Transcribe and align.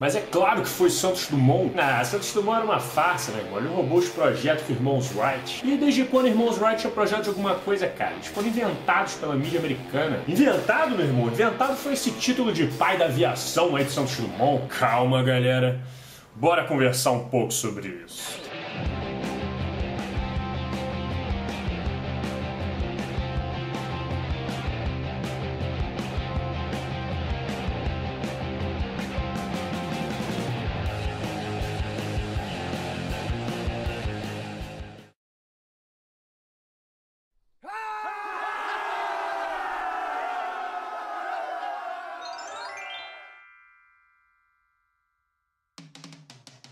Mas 0.00 0.14
é 0.14 0.20
claro 0.20 0.62
que 0.62 0.68
foi 0.68 0.90
Santos 0.90 1.26
Dumont. 1.26 1.72
Ah, 1.76 2.04
Santos 2.04 2.32
Dumont 2.32 2.58
era 2.58 2.64
uma 2.64 2.78
farsa, 2.78 3.32
meu 3.32 3.44
irmão. 3.44 3.58
Ele 3.58 3.68
roubou 3.68 3.98
os 3.98 4.08
projetos 4.08 4.62
dos 4.64 4.76
irmãos 4.76 5.10
Wright. 5.12 5.60
E 5.64 5.76
desde 5.76 6.04
quando 6.04 6.28
irmãos 6.28 6.56
Wright 6.56 6.80
tinha 6.80 6.92
projeto 6.92 7.24
de 7.24 7.30
alguma 7.30 7.56
coisa, 7.56 7.88
cara? 7.88 8.12
Eles 8.12 8.28
foram 8.28 8.46
inventados 8.46 9.14
pela 9.14 9.34
mídia 9.34 9.58
americana. 9.58 10.20
Inventado, 10.28 10.94
meu 10.94 11.04
irmão? 11.04 11.26
Inventado 11.26 11.76
foi 11.76 11.94
esse 11.94 12.12
título 12.12 12.52
de 12.52 12.68
pai 12.68 12.96
da 12.96 13.06
aviação 13.06 13.74
aí 13.74 13.82
de 13.82 13.90
Santos 13.90 14.14
Dumont. 14.18 14.68
Calma, 14.68 15.20
galera. 15.20 15.80
Bora 16.32 16.62
conversar 16.62 17.10
um 17.10 17.28
pouco 17.28 17.52
sobre 17.52 17.88
isso. 18.06 18.47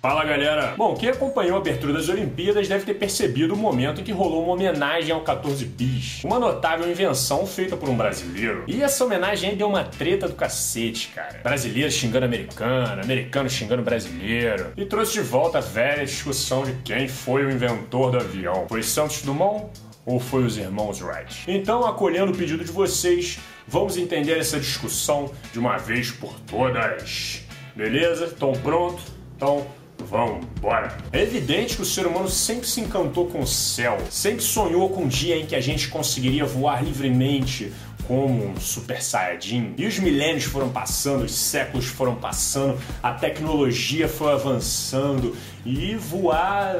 Fala 0.06 0.24
galera! 0.24 0.74
Bom, 0.76 0.94
quem 0.94 1.08
acompanhou 1.08 1.56
a 1.56 1.58
abertura 1.58 1.92
das 1.92 2.08
Olimpíadas 2.08 2.68
deve 2.68 2.84
ter 2.84 2.94
percebido 2.94 3.54
o 3.54 3.56
momento 3.56 4.00
em 4.00 4.04
que 4.04 4.12
rolou 4.12 4.44
uma 4.44 4.52
homenagem 4.52 5.10
ao 5.10 5.22
14 5.22 5.64
bis. 5.64 6.22
Uma 6.22 6.38
notável 6.38 6.88
invenção 6.88 7.44
feita 7.44 7.76
por 7.76 7.88
um 7.88 7.96
brasileiro. 7.96 8.62
E 8.68 8.80
essa 8.84 9.04
homenagem 9.04 9.50
aí 9.50 9.56
deu 9.56 9.66
uma 9.66 9.82
treta 9.82 10.28
do 10.28 10.34
cacete, 10.34 11.08
cara. 11.08 11.40
Brasileiro 11.42 11.90
xingando 11.90 12.24
americano, 12.24 13.02
americano 13.02 13.50
xingando 13.50 13.82
brasileiro. 13.82 14.72
E 14.76 14.84
trouxe 14.84 15.14
de 15.14 15.22
volta 15.22 15.58
a 15.58 15.60
velha 15.60 16.06
discussão 16.06 16.62
de 16.62 16.74
quem 16.84 17.08
foi 17.08 17.44
o 17.44 17.50
inventor 17.50 18.12
do 18.12 18.18
avião. 18.18 18.64
Foi 18.68 18.84
Santos 18.84 19.22
Dumont 19.22 19.66
ou 20.04 20.20
foi 20.20 20.44
os 20.44 20.56
irmãos 20.56 21.02
Wright? 21.02 21.50
Então, 21.50 21.84
acolhendo 21.84 22.30
o 22.30 22.36
pedido 22.36 22.64
de 22.64 22.70
vocês, 22.70 23.40
vamos 23.66 23.96
entender 23.96 24.38
essa 24.38 24.60
discussão 24.60 25.32
de 25.52 25.58
uma 25.58 25.78
vez 25.78 26.12
por 26.12 26.38
todas. 26.46 27.42
Beleza? 27.74 28.26
Estão 28.26 28.52
prontos? 28.52 29.02
Então, 29.34 29.66
Vamos, 30.04 30.44
bora! 30.60 30.96
É 31.12 31.22
evidente 31.22 31.76
que 31.76 31.82
o 31.82 31.84
ser 31.84 32.06
humano 32.06 32.28
sempre 32.28 32.68
se 32.68 32.80
encantou 32.80 33.26
com 33.26 33.40
o 33.40 33.46
céu, 33.46 33.98
sempre 34.10 34.42
sonhou 34.42 34.88
com 34.90 35.02
um 35.02 35.08
dia 35.08 35.36
em 35.36 35.46
que 35.46 35.54
a 35.54 35.60
gente 35.60 35.88
conseguiria 35.88 36.44
voar 36.44 36.84
livremente 36.84 37.72
como 38.06 38.48
um 38.48 38.60
super 38.60 39.02
saiyajin. 39.02 39.74
E 39.76 39.86
os 39.86 39.98
milênios 39.98 40.44
foram 40.44 40.68
passando, 40.68 41.24
os 41.24 41.34
séculos 41.34 41.86
foram 41.86 42.14
passando, 42.14 42.78
a 43.02 43.12
tecnologia 43.12 44.08
foi 44.08 44.32
avançando 44.32 45.36
e 45.64 45.94
voar 45.96 46.74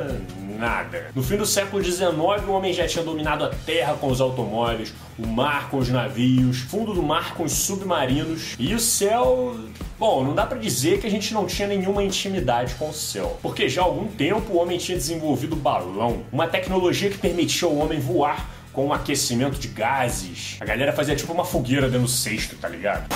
nada. 0.59 1.11
No 1.15 1.23
fim 1.23 1.37
do 1.37 1.47
século 1.47 1.83
XIX, 1.83 2.11
o 2.47 2.53
homem 2.53 2.73
já 2.73 2.87
tinha 2.87 3.05
dominado 3.05 3.45
a 3.45 3.49
terra 3.49 3.95
com 3.95 4.09
os 4.09 4.21
automóveis, 4.21 4.95
o 5.19 5.27
mar 5.27 5.69
com 5.71 5.79
os 5.79 5.89
navios, 5.89 6.59
fundo 6.59 6.95
do 6.95 7.03
mar 7.03 7.35
com 7.35 7.45
os 7.45 7.53
submarinos 7.53 8.55
e 8.59 8.75
o 8.75 8.81
céu 8.81 9.57
Bom, 9.99 10.23
não 10.23 10.35
dá 10.35 10.45
para 10.45 10.59
dizer 10.59 11.01
que 11.01 11.07
a 11.07 11.11
gente 11.11 11.33
não 11.33 11.47
tinha 11.47 11.67
nenhuma 11.67 12.05
intimidade 12.05 12.75
com 12.75 12.91
o 12.91 12.93
céu, 12.93 13.39
porque 13.41 13.67
já 13.67 13.81
há 13.81 13.85
algum 13.87 14.07
tempo 14.07 14.53
o 14.53 14.59
homem 14.59 14.77
tinha 14.77 14.97
desenvolvido 14.97 15.55
o 15.55 15.59
balão, 15.59 16.23
uma 16.31 16.47
tecnologia 16.47 17.09
que 17.09 17.17
permitia 17.17 17.67
ao 17.67 17.75
homem 17.75 17.99
voar 17.99 18.47
com 18.77 18.89
um 18.89 18.93
aquecimento 18.93 19.59
de 19.59 19.69
gases. 19.69 20.59
A 20.61 20.65
galera 20.67 20.93
fazia 20.93 21.17
tipo 21.17 21.33
uma 21.33 21.47
fogueira 21.47 21.87
dentro 21.87 22.03
do 22.03 22.09
cesto, 22.09 22.57
tá 22.57 22.69
ligado? 22.69 23.09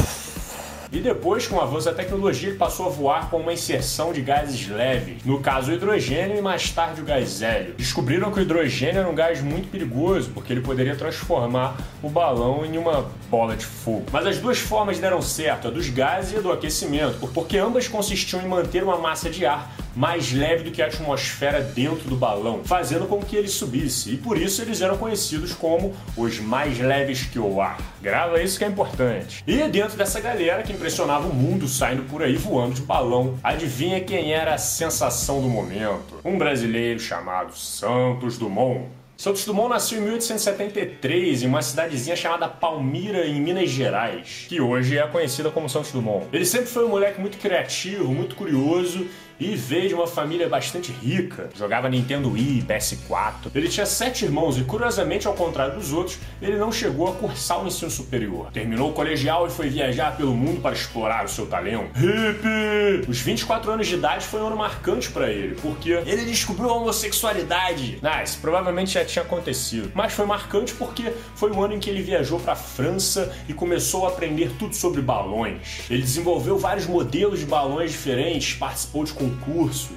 E 0.90 0.98
depois, 1.00 1.46
com 1.46 1.56
o 1.56 1.60
avanço 1.60 1.84
da 1.84 1.92
tecnologia, 1.92 2.48
ele 2.48 2.56
passou 2.56 2.86
a 2.86 2.88
voar 2.88 3.28
com 3.28 3.36
uma 3.36 3.52
inserção 3.52 4.10
de 4.10 4.22
gases 4.22 4.66
leves, 4.66 5.22
no 5.22 5.38
caso 5.38 5.70
o 5.70 5.74
hidrogênio 5.74 6.38
e 6.38 6.40
mais 6.40 6.70
tarde 6.70 7.02
o 7.02 7.04
gás 7.04 7.42
hélio. 7.42 7.74
Descobriram 7.74 8.32
que 8.32 8.40
o 8.40 8.42
hidrogênio 8.42 9.00
era 9.00 9.08
um 9.08 9.14
gás 9.14 9.42
muito 9.42 9.70
perigoso, 9.70 10.30
porque 10.30 10.50
ele 10.50 10.62
poderia 10.62 10.96
transformar 10.96 11.76
o 12.02 12.08
balão 12.08 12.64
em 12.64 12.78
uma 12.78 13.10
bola 13.30 13.54
de 13.54 13.66
fogo. 13.66 14.06
Mas 14.10 14.26
as 14.26 14.38
duas 14.38 14.58
formas 14.58 14.98
deram 14.98 15.20
certo, 15.20 15.68
a 15.68 15.70
dos 15.70 15.90
gases 15.90 16.32
e 16.32 16.36
a 16.38 16.40
do 16.40 16.50
aquecimento, 16.50 17.28
porque 17.34 17.58
ambas 17.58 17.86
consistiam 17.86 18.40
em 18.42 18.48
manter 18.48 18.82
uma 18.82 18.96
massa 18.96 19.28
de 19.28 19.44
ar 19.44 19.70
mais 19.94 20.32
leve 20.32 20.64
do 20.64 20.70
que 20.70 20.82
a 20.82 20.86
atmosfera 20.86 21.60
dentro 21.60 22.08
do 22.08 22.16
balão, 22.16 22.62
fazendo 22.64 23.06
com 23.06 23.20
que 23.20 23.36
ele 23.36 23.48
subisse. 23.48 24.12
E 24.12 24.16
por 24.16 24.36
isso 24.36 24.62
eles 24.62 24.80
eram 24.80 24.96
conhecidos 24.96 25.52
como 25.52 25.94
os 26.16 26.38
mais 26.38 26.78
leves 26.78 27.24
que 27.24 27.38
o 27.38 27.60
ar. 27.60 27.78
Grava 28.00 28.42
isso 28.42 28.58
que 28.58 28.64
é 28.64 28.68
importante. 28.68 29.42
E 29.46 29.56
dentro 29.68 29.96
dessa 29.96 30.20
galera 30.20 30.62
que 30.62 30.72
impressionava 30.72 31.26
o 31.26 31.34
mundo 31.34 31.68
saindo 31.68 32.02
por 32.04 32.22
aí 32.22 32.36
voando 32.36 32.74
de 32.74 32.82
balão, 32.82 33.38
adivinha 33.42 34.00
quem 34.00 34.32
era 34.32 34.54
a 34.54 34.58
sensação 34.58 35.40
do 35.40 35.48
momento? 35.48 36.20
Um 36.24 36.38
brasileiro 36.38 37.00
chamado 37.00 37.56
Santos 37.56 38.38
Dumont. 38.38 39.00
Santos 39.20 39.44
Dumont 39.44 39.68
nasceu 39.68 39.98
em 39.98 40.02
1873 40.02 41.42
em 41.42 41.46
uma 41.46 41.60
cidadezinha 41.60 42.16
chamada 42.16 42.48
Palmira, 42.48 43.26
em 43.26 43.38
Minas 43.38 43.68
Gerais, 43.68 44.46
que 44.48 44.62
hoje 44.62 44.96
é 44.96 45.06
conhecida 45.06 45.50
como 45.50 45.68
Santos 45.68 45.92
Dumont. 45.92 46.26
Ele 46.32 46.46
sempre 46.46 46.68
foi 46.68 46.86
um 46.86 46.88
moleque 46.88 47.20
muito 47.20 47.36
criativo, 47.36 48.14
muito 48.14 48.34
curioso 48.34 49.06
e 49.40 49.56
veio 49.56 49.88
de 49.88 49.94
uma 49.94 50.06
família 50.06 50.48
bastante 50.48 50.92
rica. 50.92 51.48
Jogava 51.56 51.88
Nintendo 51.88 52.30
Wii, 52.30 52.62
PS4. 52.68 53.50
Ele 53.54 53.68
tinha 53.68 53.86
sete 53.86 54.26
irmãos 54.26 54.58
e, 54.58 54.64
curiosamente, 54.64 55.26
ao 55.26 55.34
contrário 55.34 55.74
dos 55.74 55.92
outros, 55.92 56.18
ele 56.42 56.58
não 56.58 56.70
chegou 56.70 57.08
a 57.08 57.14
cursar 57.14 57.64
o 57.64 57.66
ensino 57.66 57.90
superior. 57.90 58.50
Terminou 58.52 58.90
o 58.90 58.92
colegial 58.92 59.46
e 59.46 59.50
foi 59.50 59.70
viajar 59.70 60.16
pelo 60.16 60.34
mundo 60.34 60.60
para 60.60 60.74
explorar 60.74 61.24
o 61.24 61.28
seu 61.28 61.46
talento. 61.46 61.90
Hippie! 61.94 63.08
Os 63.08 63.20
24 63.20 63.70
anos 63.72 63.86
de 63.86 63.94
idade 63.94 64.26
foi 64.26 64.40
um 64.40 64.48
ano 64.48 64.56
marcante 64.56 65.10
para 65.10 65.30
ele, 65.30 65.54
porque 65.56 65.90
ele 65.90 66.24
descobriu 66.24 66.68
a 66.68 66.74
homossexualidade. 66.74 67.98
Ah, 68.02 68.22
isso 68.22 68.38
provavelmente 68.40 68.92
já 68.92 69.04
tinha 69.04 69.24
acontecido, 69.24 69.90
mas 69.94 70.12
foi 70.12 70.26
marcante 70.26 70.74
porque 70.74 71.12
foi 71.34 71.50
o 71.50 71.62
ano 71.62 71.74
em 71.74 71.78
que 71.78 71.88
ele 71.88 72.02
viajou 72.02 72.38
para 72.40 72.52
a 72.52 72.56
França 72.56 73.32
e 73.48 73.54
começou 73.54 74.06
a 74.06 74.08
aprender 74.08 74.50
tudo 74.58 74.74
sobre 74.74 75.00
balões. 75.00 75.82
Ele 75.88 76.02
desenvolveu 76.02 76.58
vários 76.58 76.86
modelos 76.86 77.40
de 77.40 77.46
balões 77.46 77.92
diferentes, 77.92 78.54
participou 78.54 79.04
de 79.04 79.12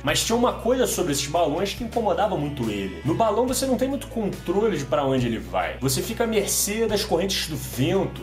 mas 0.04 0.24
tinha 0.24 0.36
uma 0.36 0.54
coisa 0.54 0.88
sobre 0.88 1.12
esses 1.12 1.28
balões 1.28 1.74
que 1.74 1.84
incomodava 1.84 2.38
muito 2.38 2.70
ele. 2.70 3.02
No 3.06 3.16
balão 3.16 3.48
você 3.48 3.66
não 3.66 3.78
tem 3.78 3.88
muito 3.88 4.08
controle 4.08 4.78
de 4.78 4.86
para 4.86 5.06
onde 5.06 5.26
ele 5.28 5.40
vai. 5.40 5.78
Você 5.80 6.02
fica 6.02 6.24
à 6.24 6.28
mercê 6.28 6.86
das 6.86 7.04
correntes 7.04 7.48
do 7.48 7.56
vento. 7.56 8.22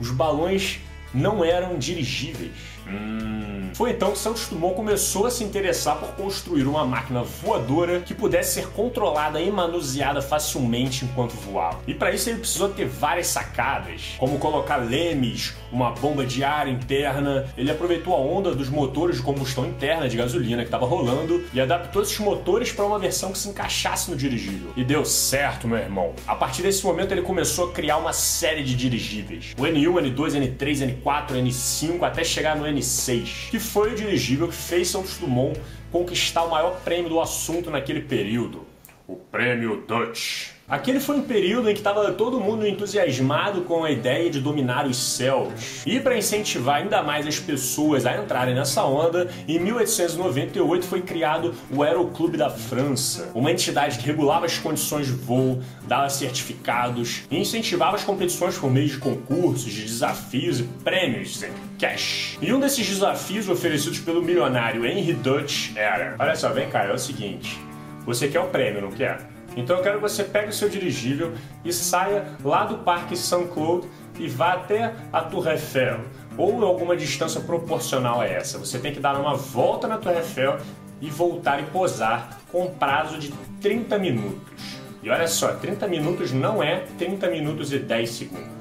Os 0.00 0.10
balões 0.10 0.80
não 1.12 1.44
eram 1.44 1.78
dirigíveis. 1.78 2.73
Hum. 2.86 3.70
Foi 3.74 3.90
então 3.90 4.12
que 4.12 4.18
Santos 4.18 4.48
Dumont 4.48 4.76
começou 4.76 5.26
a 5.26 5.30
se 5.30 5.42
interessar 5.42 5.96
por 5.96 6.10
construir 6.10 6.64
uma 6.64 6.86
máquina 6.86 7.22
voadora 7.22 8.00
que 8.00 8.14
pudesse 8.14 8.54
ser 8.54 8.68
controlada 8.68 9.40
e 9.40 9.50
manuseada 9.50 10.22
facilmente 10.22 11.04
enquanto 11.04 11.32
voava. 11.32 11.80
E 11.86 11.92
para 11.92 12.12
isso 12.12 12.30
ele 12.30 12.38
precisou 12.38 12.68
ter 12.68 12.86
várias 12.86 13.26
sacadas, 13.26 14.14
como 14.16 14.38
colocar 14.38 14.76
lemes, 14.76 15.54
uma 15.72 15.90
bomba 15.90 16.24
de 16.24 16.44
ar 16.44 16.68
interna. 16.68 17.46
Ele 17.56 17.70
aproveitou 17.70 18.14
a 18.14 18.18
onda 18.18 18.54
dos 18.54 18.68
motores 18.68 19.16
de 19.16 19.22
combustão 19.22 19.66
interna 19.66 20.08
de 20.08 20.16
gasolina 20.16 20.62
que 20.62 20.68
estava 20.68 20.86
rolando 20.86 21.44
e 21.52 21.60
adaptou 21.60 22.02
esses 22.02 22.18
motores 22.20 22.70
para 22.70 22.84
uma 22.84 22.98
versão 22.98 23.32
que 23.32 23.38
se 23.38 23.48
encaixasse 23.48 24.08
no 24.08 24.16
dirigível. 24.16 24.70
E 24.76 24.84
deu 24.84 25.04
certo, 25.04 25.66
meu 25.66 25.78
irmão. 25.78 26.12
A 26.28 26.36
partir 26.36 26.62
desse 26.62 26.84
momento 26.84 27.10
ele 27.10 27.22
começou 27.22 27.70
a 27.70 27.72
criar 27.72 27.96
uma 27.96 28.12
série 28.12 28.62
de 28.62 28.76
dirigíveis: 28.76 29.52
o 29.58 29.62
N1, 29.62 30.14
N2, 30.14 30.56
N3, 30.56 31.02
N4, 31.02 31.32
N5 31.32 32.02
até 32.02 32.22
chegar 32.22 32.56
no 32.56 32.64
N6, 32.74 33.50
que 33.50 33.58
foi 33.58 33.92
o 33.92 33.94
dirigível 33.94 34.48
que 34.48 34.54
fez 34.54 34.88
Santos 34.88 35.18
Dumont 35.18 35.58
conquistar 35.92 36.42
o 36.44 36.50
maior 36.50 36.80
prêmio 36.80 37.08
do 37.08 37.20
assunto 37.20 37.70
naquele 37.70 38.00
período, 38.00 38.64
o 39.06 39.16
Prêmio 39.16 39.84
Dutch. 39.86 40.53
Aquele 40.66 40.98
foi 40.98 41.16
um 41.16 41.22
período 41.22 41.68
em 41.68 41.74
que 41.74 41.80
estava 41.80 42.10
todo 42.12 42.40
mundo 42.40 42.66
entusiasmado 42.66 43.62
com 43.62 43.84
a 43.84 43.90
ideia 43.90 44.30
de 44.30 44.40
dominar 44.40 44.86
os 44.86 44.96
céus. 44.96 45.82
E 45.84 46.00
para 46.00 46.16
incentivar 46.16 46.76
ainda 46.76 47.02
mais 47.02 47.26
as 47.26 47.38
pessoas 47.38 48.06
a 48.06 48.16
entrarem 48.16 48.54
nessa 48.54 48.82
onda, 48.82 49.28
em 49.46 49.58
1898 49.58 50.86
foi 50.86 51.02
criado 51.02 51.54
o 51.70 51.82
Aeroclube 51.82 52.38
da 52.38 52.48
França, 52.48 53.30
uma 53.34 53.52
entidade 53.52 53.98
que 53.98 54.06
regulava 54.06 54.46
as 54.46 54.56
condições 54.56 55.06
de 55.06 55.12
voo, 55.12 55.60
dava 55.86 56.08
certificados 56.08 57.24
e 57.30 57.38
incentivava 57.38 57.96
as 57.96 58.04
competições 58.04 58.56
por 58.56 58.70
meio 58.70 58.88
de 58.88 58.96
concursos, 58.96 59.70
de 59.70 59.82
desafios 59.82 60.60
e 60.60 60.62
prêmios 60.82 61.42
em 61.42 61.52
cash. 61.78 62.38
E 62.40 62.50
um 62.54 62.58
desses 62.58 62.88
desafios 62.88 63.50
oferecidos 63.50 63.98
pelo 63.98 64.22
milionário 64.22 64.86
Henry 64.86 65.12
Dutch 65.12 65.76
era: 65.76 66.16
olha 66.18 66.34
só, 66.34 66.48
vem 66.48 66.70
cá, 66.70 66.84
é 66.84 66.92
o 66.92 66.98
seguinte, 66.98 67.60
você 68.06 68.28
quer 68.28 68.40
o 68.40 68.46
prêmio, 68.46 68.80
não 68.80 68.90
quer? 68.90 69.33
Então 69.56 69.76
eu 69.76 69.82
quero 69.82 69.96
que 69.96 70.02
você 70.02 70.24
pegue 70.24 70.48
o 70.48 70.52
seu 70.52 70.68
dirigível 70.68 71.32
e 71.64 71.72
saia 71.72 72.26
lá 72.44 72.64
do 72.64 72.78
Parque 72.78 73.16
Saint-Claude 73.16 73.88
e 74.18 74.28
vá 74.28 74.54
até 74.54 74.94
a 75.12 75.20
Tour 75.20 75.48
Eiffel, 75.48 76.00
ou 76.36 76.64
alguma 76.64 76.96
distância 76.96 77.40
proporcional 77.40 78.20
a 78.20 78.26
essa. 78.26 78.58
Você 78.58 78.78
tem 78.78 78.92
que 78.92 79.00
dar 79.00 79.18
uma 79.18 79.34
volta 79.34 79.86
na 79.86 79.98
Tour 79.98 80.12
Eiffel 80.12 80.58
e 81.00 81.10
voltar 81.10 81.60
e 81.60 81.64
posar 81.64 82.38
com 82.50 82.64
um 82.64 82.70
prazo 82.74 83.18
de 83.18 83.32
30 83.60 83.98
minutos. 83.98 84.78
E 85.02 85.10
olha 85.10 85.28
só, 85.28 85.52
30 85.54 85.86
minutos 85.86 86.32
não 86.32 86.62
é 86.62 86.84
30 86.96 87.28
minutos 87.28 87.72
e 87.72 87.78
10 87.78 88.10
segundos. 88.10 88.53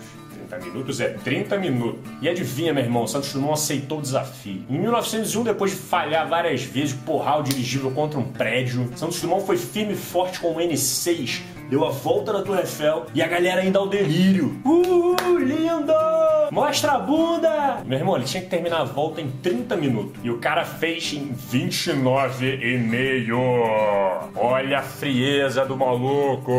30 0.53 0.65
minutos 0.65 0.99
é 0.99 1.09
30 1.09 1.57
minutos. 1.57 2.01
E 2.21 2.29
adivinha, 2.29 2.73
meu 2.73 2.83
irmão, 2.83 3.07
Santos 3.07 3.33
Dumont 3.33 3.53
aceitou 3.53 3.99
o 3.99 4.01
desafio. 4.01 4.63
Em 4.69 4.79
1901, 4.79 5.43
depois 5.43 5.71
de 5.71 5.77
falhar 5.77 6.27
várias 6.27 6.63
vezes, 6.63 6.93
porrar 6.93 7.39
o 7.39 7.43
dirigível 7.43 7.91
contra 7.91 8.19
um 8.19 8.23
prédio, 8.23 8.89
Santos 8.95 9.21
Dumont 9.21 9.45
foi 9.45 9.57
firme 9.57 9.93
e 9.93 9.97
forte 9.97 10.39
com 10.39 10.51
o 10.53 10.55
N6, 10.55 11.41
deu 11.69 11.85
a 11.85 11.89
volta 11.89 12.33
na 12.33 12.41
Torre 12.41 12.61
Eiffel 12.61 13.05
e 13.13 13.21
a 13.21 13.27
galera 13.27 13.61
ainda 13.61 13.79
ao 13.79 13.87
delírio. 13.87 14.59
Uh, 14.65 15.37
lindo! 15.37 16.12
Mostra 16.53 16.91
a 16.91 16.99
bunda! 16.99 17.81
Meu 17.83 17.97
irmão, 17.97 18.15
ele 18.15 18.25
tinha 18.25 18.43
que 18.43 18.47
terminar 18.47 18.81
a 18.81 18.83
volta 18.83 19.19
em 19.19 19.27
30 19.41 19.75
minutos. 19.75 20.23
E 20.23 20.29
o 20.29 20.37
cara 20.37 20.63
fez 20.63 21.11
em 21.11 21.33
29 21.33 22.45
e 22.45 22.77
meio. 22.77 23.39
Olha 24.35 24.77
a 24.77 24.81
frieza 24.83 25.65
do 25.65 25.75
maluco! 25.75 26.51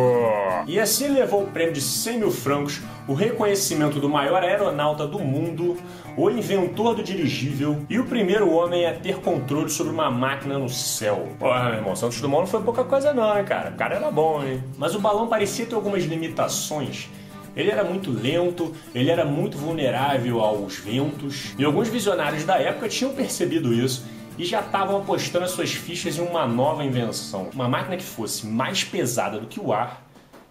E 0.67 0.81
assim 0.81 1.11
levou 1.11 1.45
o 1.45 1.47
prêmio 1.47 1.73
de 1.73 1.81
100 1.81 2.19
mil 2.19 2.33
francos, 2.33 2.83
o 3.07 3.15
reconhecimento 3.15 4.01
do 4.01 4.09
maior 4.09 4.43
aeronauta 4.43 5.07
do 5.07 5.21
mundo, 5.21 5.77
o 6.17 6.29
inventor 6.29 6.97
do 6.97 7.05
dirigível 7.05 7.87
e 7.89 7.97
o 7.97 8.05
primeiro 8.05 8.53
homem 8.53 8.87
a 8.87 8.95
ter 8.95 9.21
controle 9.21 9.71
sobre 9.71 9.93
uma 9.93 10.11
máquina 10.11 10.59
no 10.59 10.69
céu. 10.69 11.29
Porra, 11.39 11.67
meu 11.67 11.75
irmão, 11.75 11.95
Santos 11.95 12.21
Dumont 12.21 12.41
não 12.41 12.49
foi 12.49 12.63
pouca 12.63 12.83
coisa 12.83 13.15
não, 13.15 13.39
hein, 13.39 13.45
cara. 13.45 13.71
O 13.71 13.77
cara 13.77 13.95
era 13.95 14.11
bom, 14.11 14.43
hein? 14.43 14.61
Mas 14.77 14.93
o 14.97 14.99
balão 14.99 15.29
parecia 15.29 15.65
ter 15.65 15.77
algumas 15.77 16.03
limitações. 16.03 17.09
Ele 17.57 17.71
era 17.71 17.85
muito 17.85 18.11
lento, 18.11 18.75
ele 18.95 19.11
era 19.11 19.25
muito 19.25 19.57
vulnerável 19.57 20.41
aos 20.41 20.77
ventos, 20.77 21.55
e 21.59 21.65
alguns 21.65 21.89
visionários 21.89 22.45
da 22.45 22.59
época 22.59 22.89
tinham 22.89 23.13
percebido 23.13 23.73
isso 23.73 24.05
e 24.37 24.45
já 24.45 24.61
estavam 24.61 24.99
apostando 24.99 25.45
as 25.45 25.53
suas 25.53 25.73
fichas 25.73 26.19
em 26.19 26.23
uma 26.23 26.47
nova 26.47 26.85
invenção, 26.85 27.49
uma 27.55 27.69
máquina 27.69 27.97
que 27.97 28.03
fosse 28.03 28.47
mais 28.47 28.83
pesada 28.83 29.39
do 29.39 29.47
que 29.47 29.61
o 29.61 29.73
ar 29.73 30.04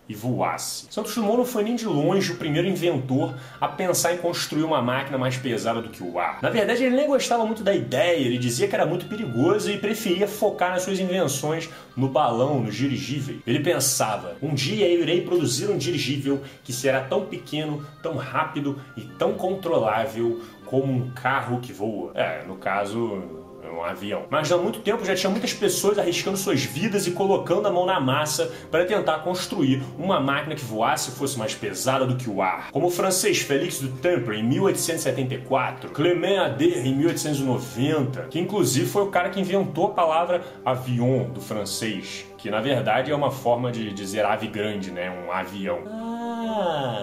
e 0.07 0.13
voasse. 0.13 0.87
Santos 0.89 1.15
Dumont 1.15 1.37
não 1.37 1.45
foi 1.45 1.63
nem 1.63 1.75
de 1.75 1.85
longe 1.85 2.31
o 2.31 2.35
primeiro 2.35 2.67
inventor 2.67 3.35
a 3.59 3.67
pensar 3.67 4.13
em 4.13 4.17
construir 4.17 4.63
uma 4.63 4.81
máquina 4.81 5.17
mais 5.17 5.37
pesada 5.37 5.81
do 5.81 5.89
que 5.89 6.03
o 6.03 6.19
ar. 6.19 6.39
Na 6.41 6.49
verdade, 6.49 6.83
ele 6.83 6.95
nem 6.95 7.07
gostava 7.07 7.45
muito 7.45 7.63
da 7.63 7.73
ideia, 7.73 8.17
ele 8.17 8.37
dizia 8.37 8.67
que 8.67 8.75
era 8.75 8.85
muito 8.85 9.05
perigoso 9.05 9.71
e 9.71 9.77
preferia 9.77 10.27
focar 10.27 10.71
nas 10.71 10.83
suas 10.83 10.99
invenções 10.99 11.69
no 11.95 12.09
balão, 12.09 12.59
no 12.59 12.71
dirigível. 12.71 13.37
Ele 13.45 13.59
pensava: 13.59 14.35
um 14.41 14.53
dia 14.53 14.87
eu 14.87 15.01
irei 15.01 15.21
produzir 15.21 15.69
um 15.69 15.77
dirigível 15.77 16.41
que 16.63 16.73
será 16.73 17.01
tão 17.01 17.25
pequeno, 17.25 17.85
tão 18.01 18.15
rápido 18.15 18.81
e 18.97 19.01
tão 19.01 19.33
controlável 19.33 20.41
como 20.65 20.91
um 20.91 21.11
carro 21.11 21.59
que 21.59 21.71
voa. 21.71 22.11
É, 22.15 22.43
no 22.45 22.55
caso, 22.55 23.42
um 23.71 23.83
avião. 23.83 24.23
Mas 24.29 24.51
há 24.51 24.57
muito 24.57 24.79
tempo 24.79 25.05
já 25.05 25.15
tinha 25.15 25.29
muitas 25.29 25.53
pessoas 25.53 25.97
arriscando 25.97 26.37
suas 26.37 26.63
vidas 26.63 27.07
e 27.07 27.11
colocando 27.11 27.67
a 27.67 27.71
mão 27.71 27.85
na 27.85 27.99
massa 27.99 28.51
para 28.69 28.85
tentar 28.85 29.19
construir 29.19 29.83
uma 29.97 30.19
máquina 30.19 30.55
que 30.55 30.63
voasse 30.63 31.09
e 31.09 31.13
fosse 31.13 31.37
mais 31.37 31.53
pesada 31.53 32.05
do 32.05 32.15
que 32.15 32.29
o 32.29 32.41
ar. 32.41 32.71
Como 32.71 32.87
o 32.87 32.91
francês 32.91 33.39
Félix 33.39 33.79
Dutemple 33.79 34.37
em 34.37 34.43
1874, 34.43 35.89
Clément 35.91 36.45
Ader 36.45 36.85
em 36.85 36.95
1890, 36.95 38.23
que 38.29 38.39
inclusive 38.39 38.85
foi 38.85 39.03
o 39.03 39.07
cara 39.07 39.29
que 39.29 39.39
inventou 39.39 39.87
a 39.87 39.89
palavra 39.89 40.41
avion 40.65 41.29
do 41.29 41.41
francês, 41.41 42.25
que 42.37 42.49
na 42.49 42.61
verdade 42.61 43.11
é 43.11 43.15
uma 43.15 43.31
forma 43.31 43.71
de 43.71 43.93
dizer 43.93 44.25
ave 44.25 44.47
grande, 44.47 44.91
né? 44.91 45.09
Um 45.09 45.31
avião. 45.31 45.79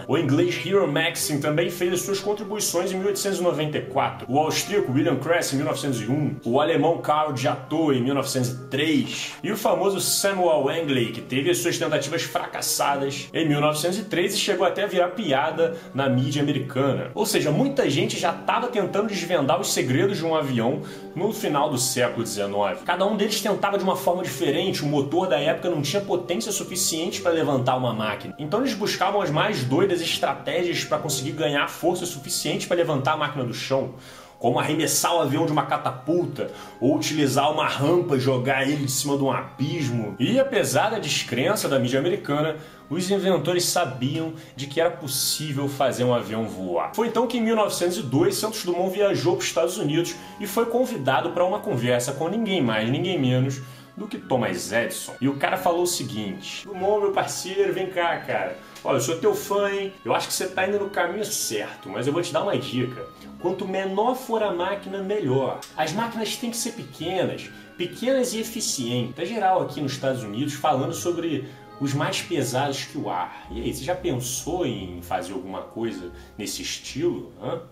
O 0.07 0.19
inglês 0.19 0.61
Hero 0.65 0.91
Maxim 0.91 1.41
também 1.41 1.71
fez 1.71 1.93
as 1.93 2.01
suas 2.03 2.21
contribuições 2.21 2.93
em 2.93 2.97
1894. 2.97 4.27
O 4.29 4.39
austríaco 4.39 4.93
William 4.93 5.17
Kress 5.17 5.53
em 5.53 5.57
1901. 5.57 6.37
O 6.45 6.61
alemão 6.61 6.99
Karl 6.99 7.37
Giatto 7.37 7.93
em 7.93 8.03
1903. 8.03 9.35
E 9.43 9.53
o 9.53 9.57
famoso 9.57 10.01
Samuel 10.01 10.65
Langley, 10.65 11.13
que 11.13 11.21
teve 11.21 11.51
as 11.51 11.59
suas 11.59 11.79
tentativas 11.79 12.23
fracassadas 12.23 13.29
em 13.33 13.49
1903 13.49 14.35
e 14.35 14.39
chegou 14.39 14.67
até 14.67 14.85
a 14.85 14.87
virar 14.87 15.09
piada 15.11 15.77
na 15.95 16.09
mídia 16.09 16.43
americana. 16.43 17.11
Ou 17.15 17.27
seja, 17.27 17.51
muita 17.51 17.89
gente 17.89 18.19
já 18.19 18.31
estava 18.31 18.69
tentando 18.69 19.09
desvendar 19.09 19.61
os 19.61 19.73
segredos 19.73 20.19
de 20.19 20.25
um 20.25 20.35
avião 20.35 20.83
no 21.15 21.33
final 21.33 21.71
do 21.71 21.79
século 21.79 22.27
XIX. 22.27 22.83
Cada 22.85 23.07
um 23.07 23.17
deles 23.17 23.41
tentava 23.41 23.79
de 23.79 23.85
uma 23.85 23.97
forma 23.97 24.23
diferente, 24.23 24.83
o 24.83 24.87
motor 24.87 25.29
da 25.29 25.39
época 25.39 25.71
não 25.71 25.83
tinha 25.83 26.03
potência 26.03 26.53
suficiente 26.53 27.21
para 27.21 27.33
levantar 27.33 27.77
uma 27.77 27.93
máquina. 27.93 28.35
Então 28.39 28.61
eles 28.61 28.75
buscavam 28.75 29.21
as 29.21 29.31
mais 29.41 29.65
doidas 29.65 30.03
estratégias 30.03 30.85
para 30.85 30.99
conseguir 30.99 31.33
ganhar 31.33 31.67
força 31.67 32.05
suficiente 32.05 32.67
para 32.67 32.77
levantar 32.77 33.13
a 33.13 33.17
máquina 33.17 33.43
do 33.43 33.55
chão 33.55 33.95
como 34.39 34.59
arremessar 34.59 35.17
o 35.17 35.21
avião 35.21 35.47
de 35.47 35.53
uma 35.53 35.65
catapulta 35.65 36.51
ou 36.79 36.95
utilizar 36.95 37.51
uma 37.51 37.67
rampa 37.67 38.17
e 38.17 38.21
jogar 38.21 38.69
ele 38.69 38.85
de 38.85 38.93
cima 38.93 39.17
de 39.17 39.25
um 39.25 39.33
abismo. 39.33 40.15
E 40.19 40.39
apesar 40.39 40.91
da 40.91 40.99
descrença 40.99 41.71
da 41.71 41.79
mídia 41.79 41.99
americana, 41.99 42.57
os 42.91 43.11
inventores 43.11 43.65
sabiam 43.65 44.35
de 44.55 44.67
que 44.67 44.79
era 44.79 44.91
possível 44.91 45.67
fazer 45.69 46.05
um 46.05 46.13
avião 46.13 46.47
voar. 46.47 46.95
Foi 46.95 47.09
então 47.09 47.27
que 47.27 47.39
em 47.39 47.43
1902 47.43 48.35
Santos 48.35 48.63
Dumont 48.63 48.93
viajou 48.93 49.37
para 49.37 49.41
os 49.41 49.47
Estados 49.47 49.79
Unidos 49.79 50.17
e 50.39 50.47
foi 50.47 50.67
convidado 50.67 51.31
para 51.31 51.47
uma 51.47 51.61
conversa 51.61 52.13
com 52.13 52.29
ninguém 52.29 52.61
mais, 52.61 52.91
ninguém 52.91 53.19
menos 53.19 53.63
do 53.97 54.07
que 54.07 54.19
Thomas 54.19 54.71
Edison. 54.71 55.15
E 55.19 55.29
o 55.29 55.37
cara 55.37 55.57
falou 55.57 55.85
o 55.85 55.87
seguinte: 55.87 56.67
Dumont, 56.67 57.01
meu 57.01 57.13
parceiro, 57.13 57.73
vem 57.73 57.89
cá, 57.89 58.19
cara. 58.19 58.70
Olha, 58.83 58.97
eu 58.97 59.01
sou 59.01 59.19
teu 59.19 59.35
fã, 59.35 59.71
hein? 59.71 59.93
Eu 60.05 60.15
acho 60.15 60.29
que 60.29 60.35
você 60.35 60.45
está 60.45 60.67
indo 60.67 60.79
no 60.79 60.89
caminho 60.89 61.25
certo, 61.25 61.89
mas 61.89 62.07
eu 62.07 62.13
vou 62.13 62.23
te 62.23 62.33
dar 62.33 62.43
uma 62.43 62.57
dica. 62.57 63.07
Quanto 63.39 63.69
menor 63.69 64.15
for 64.15 64.43
a 64.43 64.53
máquina, 64.53 65.03
melhor. 65.03 65.61
As 65.77 65.93
máquinas 65.93 66.37
têm 66.37 66.51
que 66.51 66.57
ser 66.57 66.73
pequenas, 66.73 67.51
pequenas 67.77 68.33
e 68.33 68.41
eficientes. 68.41 69.17
Tá 69.17 69.25
geral 69.25 69.63
aqui 69.63 69.83
nos 69.83 69.93
Estados 69.93 70.23
Unidos 70.23 70.55
falando 70.55 70.95
sobre 70.95 71.47
os 71.79 71.93
mais 71.93 72.23
pesados 72.23 72.85
que 72.85 72.97
o 72.97 73.11
ar. 73.11 73.47
E 73.51 73.61
aí, 73.61 73.75
você 73.75 73.85
já 73.85 73.95
pensou 73.95 74.67
em 74.67 75.03
fazer 75.03 75.35
alguma 75.35 75.63
coisa 75.63 76.11
nesse 76.39 76.63
estilo? 76.63 77.33
Hã? 77.43 77.63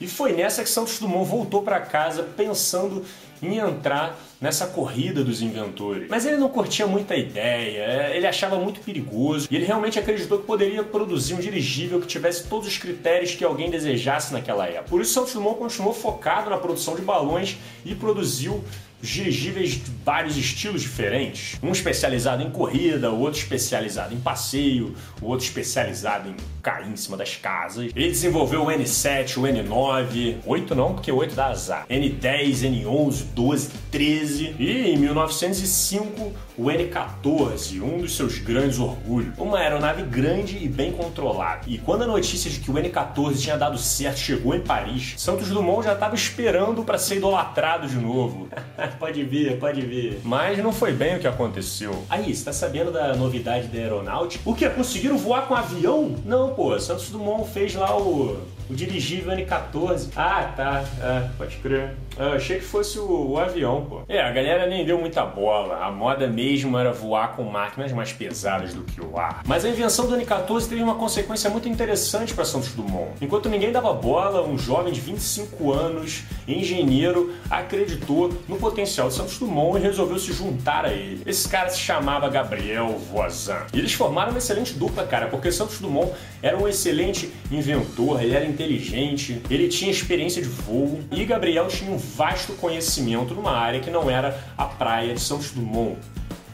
E 0.00 0.06
foi 0.06 0.32
nessa 0.32 0.62
que 0.62 0.68
Santos 0.68 0.98
Dumont 0.98 1.28
voltou 1.28 1.62
para 1.62 1.80
casa 1.80 2.22
pensando 2.36 3.04
em 3.42 3.56
entrar 3.58 4.18
nessa 4.40 4.66
corrida 4.66 5.24
dos 5.24 5.42
inventores. 5.42 6.06
Mas 6.08 6.24
ele 6.24 6.36
não 6.36 6.48
curtia 6.48 6.86
muita 6.86 7.16
ideia, 7.16 7.80
é, 7.80 8.16
ele 8.16 8.26
achava 8.26 8.56
muito 8.56 8.80
perigoso 8.80 9.48
e 9.50 9.56
ele 9.56 9.64
realmente 9.64 9.98
acreditou 9.98 10.38
que 10.38 10.46
poderia 10.46 10.82
produzir 10.84 11.34
um 11.34 11.40
dirigível 11.40 12.00
que 12.00 12.06
tivesse 12.06 12.46
todos 12.46 12.68
os 12.68 12.78
critérios 12.78 13.34
que 13.34 13.44
alguém 13.44 13.68
desejasse 13.68 14.32
naquela 14.32 14.66
época. 14.66 14.84
Por 14.90 15.00
isso, 15.00 15.12
Santos 15.12 15.32
Dumont 15.34 15.58
continuou 15.58 15.92
focado 15.92 16.50
na 16.50 16.56
produção 16.56 16.94
de 16.94 17.02
balões 17.02 17.56
e 17.84 17.94
produziu 17.94 18.62
dirigíveis 19.02 19.72
de 19.72 19.90
vários 20.04 20.36
estilos 20.36 20.82
diferentes. 20.82 21.58
Um 21.62 21.72
especializado 21.72 22.42
em 22.42 22.50
corrida, 22.50 23.10
outro 23.10 23.40
especializado 23.40 24.14
em 24.14 24.20
passeio, 24.20 24.94
o 25.20 25.26
outro 25.26 25.44
especializado 25.44 26.28
em 26.28 26.36
cair 26.62 26.88
em 26.88 26.96
cima 26.96 27.16
das 27.16 27.36
casas. 27.36 27.90
Ele 27.94 28.08
desenvolveu 28.08 28.62
o 28.62 28.66
N7, 28.66 29.38
o 29.38 29.42
N9, 29.42 30.36
8 30.46 30.74
não, 30.74 30.94
porque 30.94 31.10
8 31.10 31.34
dá 31.34 31.46
azar. 31.46 31.84
N10, 31.90 32.84
N11, 32.84 33.24
12, 33.34 33.70
13 33.90 34.56
e 34.58 34.92
em 34.92 34.96
1905 34.96 36.32
o 36.56 36.64
N14, 36.64 37.82
um 37.82 37.98
dos 37.98 38.16
seus 38.16 38.38
grandes 38.38 38.78
orgulhos. 38.78 39.36
Uma 39.38 39.58
aeronave 39.58 40.02
grande 40.02 40.58
e 40.62 40.68
bem 40.68 40.92
controlada. 40.92 41.62
E 41.66 41.78
quando 41.78 42.02
a 42.02 42.06
notícia 42.06 42.50
de 42.50 42.60
que 42.60 42.70
o 42.70 42.74
N14 42.74 43.38
tinha 43.38 43.56
dado 43.56 43.78
certo 43.78 44.18
chegou 44.18 44.54
em 44.54 44.60
Paris, 44.60 45.14
Santos 45.16 45.48
Dumont 45.48 45.82
já 45.84 45.94
estava 45.94 46.14
esperando 46.14 46.84
para 46.84 46.98
ser 46.98 47.16
idolatrado 47.16 47.88
de 47.88 47.96
novo. 47.96 48.48
pode 48.98 49.22
vir, 49.24 49.58
pode 49.58 49.80
vir. 49.80 50.20
Mas 50.24 50.58
não 50.58 50.72
foi 50.72 50.92
bem 50.92 51.16
o 51.16 51.18
que 51.18 51.26
aconteceu. 51.26 52.04
Aí, 52.08 52.34
você 52.34 52.44
tá 52.44 52.52
sabendo 52.52 52.90
da 52.90 53.14
novidade 53.14 53.68
da 53.68 53.78
aeronáutica? 53.78 54.48
O 54.48 54.54
que? 54.54 54.68
Conseguiram 54.68 55.18
voar 55.18 55.46
com 55.46 55.54
avião? 55.54 56.14
Não, 56.24 56.54
pô. 56.54 56.78
Santos 56.78 57.10
Dumont 57.10 57.48
fez 57.50 57.74
lá 57.74 57.96
o 57.96 58.38
o 58.68 58.74
dirigível 58.74 59.32
N14. 59.32 60.10
Ah, 60.16 60.52
tá. 60.56 60.84
Ah, 61.00 61.28
pode 61.36 61.56
crer. 61.56 61.94
Ah, 62.18 62.34
achei 62.34 62.58
que 62.58 62.64
fosse 62.64 62.98
o, 62.98 63.30
o, 63.30 63.38
avião, 63.38 63.86
pô. 63.88 64.02
É, 64.08 64.20
a 64.20 64.30
galera 64.30 64.66
nem 64.66 64.84
deu 64.84 64.98
muita 64.98 65.24
bola. 65.24 65.84
A 65.84 65.90
moda 65.90 66.26
mesmo 66.26 66.76
era 66.78 66.92
voar 66.92 67.34
com 67.34 67.44
máquinas 67.44 67.92
mais 67.92 68.12
pesadas 68.12 68.74
do 68.74 68.82
que 68.82 69.00
o 69.00 69.18
ar. 69.18 69.42
Mas 69.46 69.64
a 69.64 69.68
invenção 69.68 70.06
do 70.06 70.16
N14 70.16 70.68
teve 70.68 70.82
uma 70.82 70.94
consequência 70.94 71.48
muito 71.50 71.68
interessante 71.68 72.34
para 72.34 72.44
Santos 72.44 72.72
Dumont. 72.72 73.12
Enquanto 73.20 73.48
ninguém 73.48 73.72
dava 73.72 73.92
bola, 73.92 74.46
um 74.46 74.58
jovem 74.58 74.92
de 74.92 75.00
25 75.00 75.72
anos, 75.72 76.22
engenheiro, 76.46 77.32
acreditou 77.50 78.32
no 78.48 78.56
potencial 78.56 79.08
de 79.08 79.14
Santos 79.14 79.38
Dumont 79.38 79.78
e 79.78 79.82
resolveu 79.82 80.18
se 80.18 80.32
juntar 80.32 80.84
a 80.84 80.92
ele. 80.92 81.22
Esse 81.26 81.48
cara 81.48 81.68
se 81.68 81.78
chamava 81.78 82.28
Gabriel 82.28 82.98
Voisin. 83.10 83.52
E 83.72 83.78
eles 83.78 83.92
formaram 83.92 84.30
uma 84.30 84.38
excelente 84.38 84.74
dupla, 84.74 85.04
cara, 85.04 85.26
porque 85.26 85.50
Santos 85.50 85.78
Dumont 85.78 86.12
era 86.42 86.56
um 86.56 86.68
excelente 86.68 87.32
inventor, 87.50 88.22
ele 88.22 88.34
era 88.34 88.44
inteligente, 88.52 89.42
ele 89.50 89.68
tinha 89.68 89.90
experiência 89.90 90.40
de 90.40 90.48
voo 90.48 91.00
e 91.10 91.24
Gabriel 91.24 91.68
tinha 91.68 91.90
um 91.90 91.96
vasto 91.96 92.52
conhecimento 92.54 93.34
numa 93.34 93.52
área 93.52 93.80
que 93.80 93.90
não 93.90 94.10
era 94.10 94.38
a 94.56 94.64
praia 94.64 95.14
de 95.14 95.20
Santos 95.20 95.50
Dumont, 95.50 95.98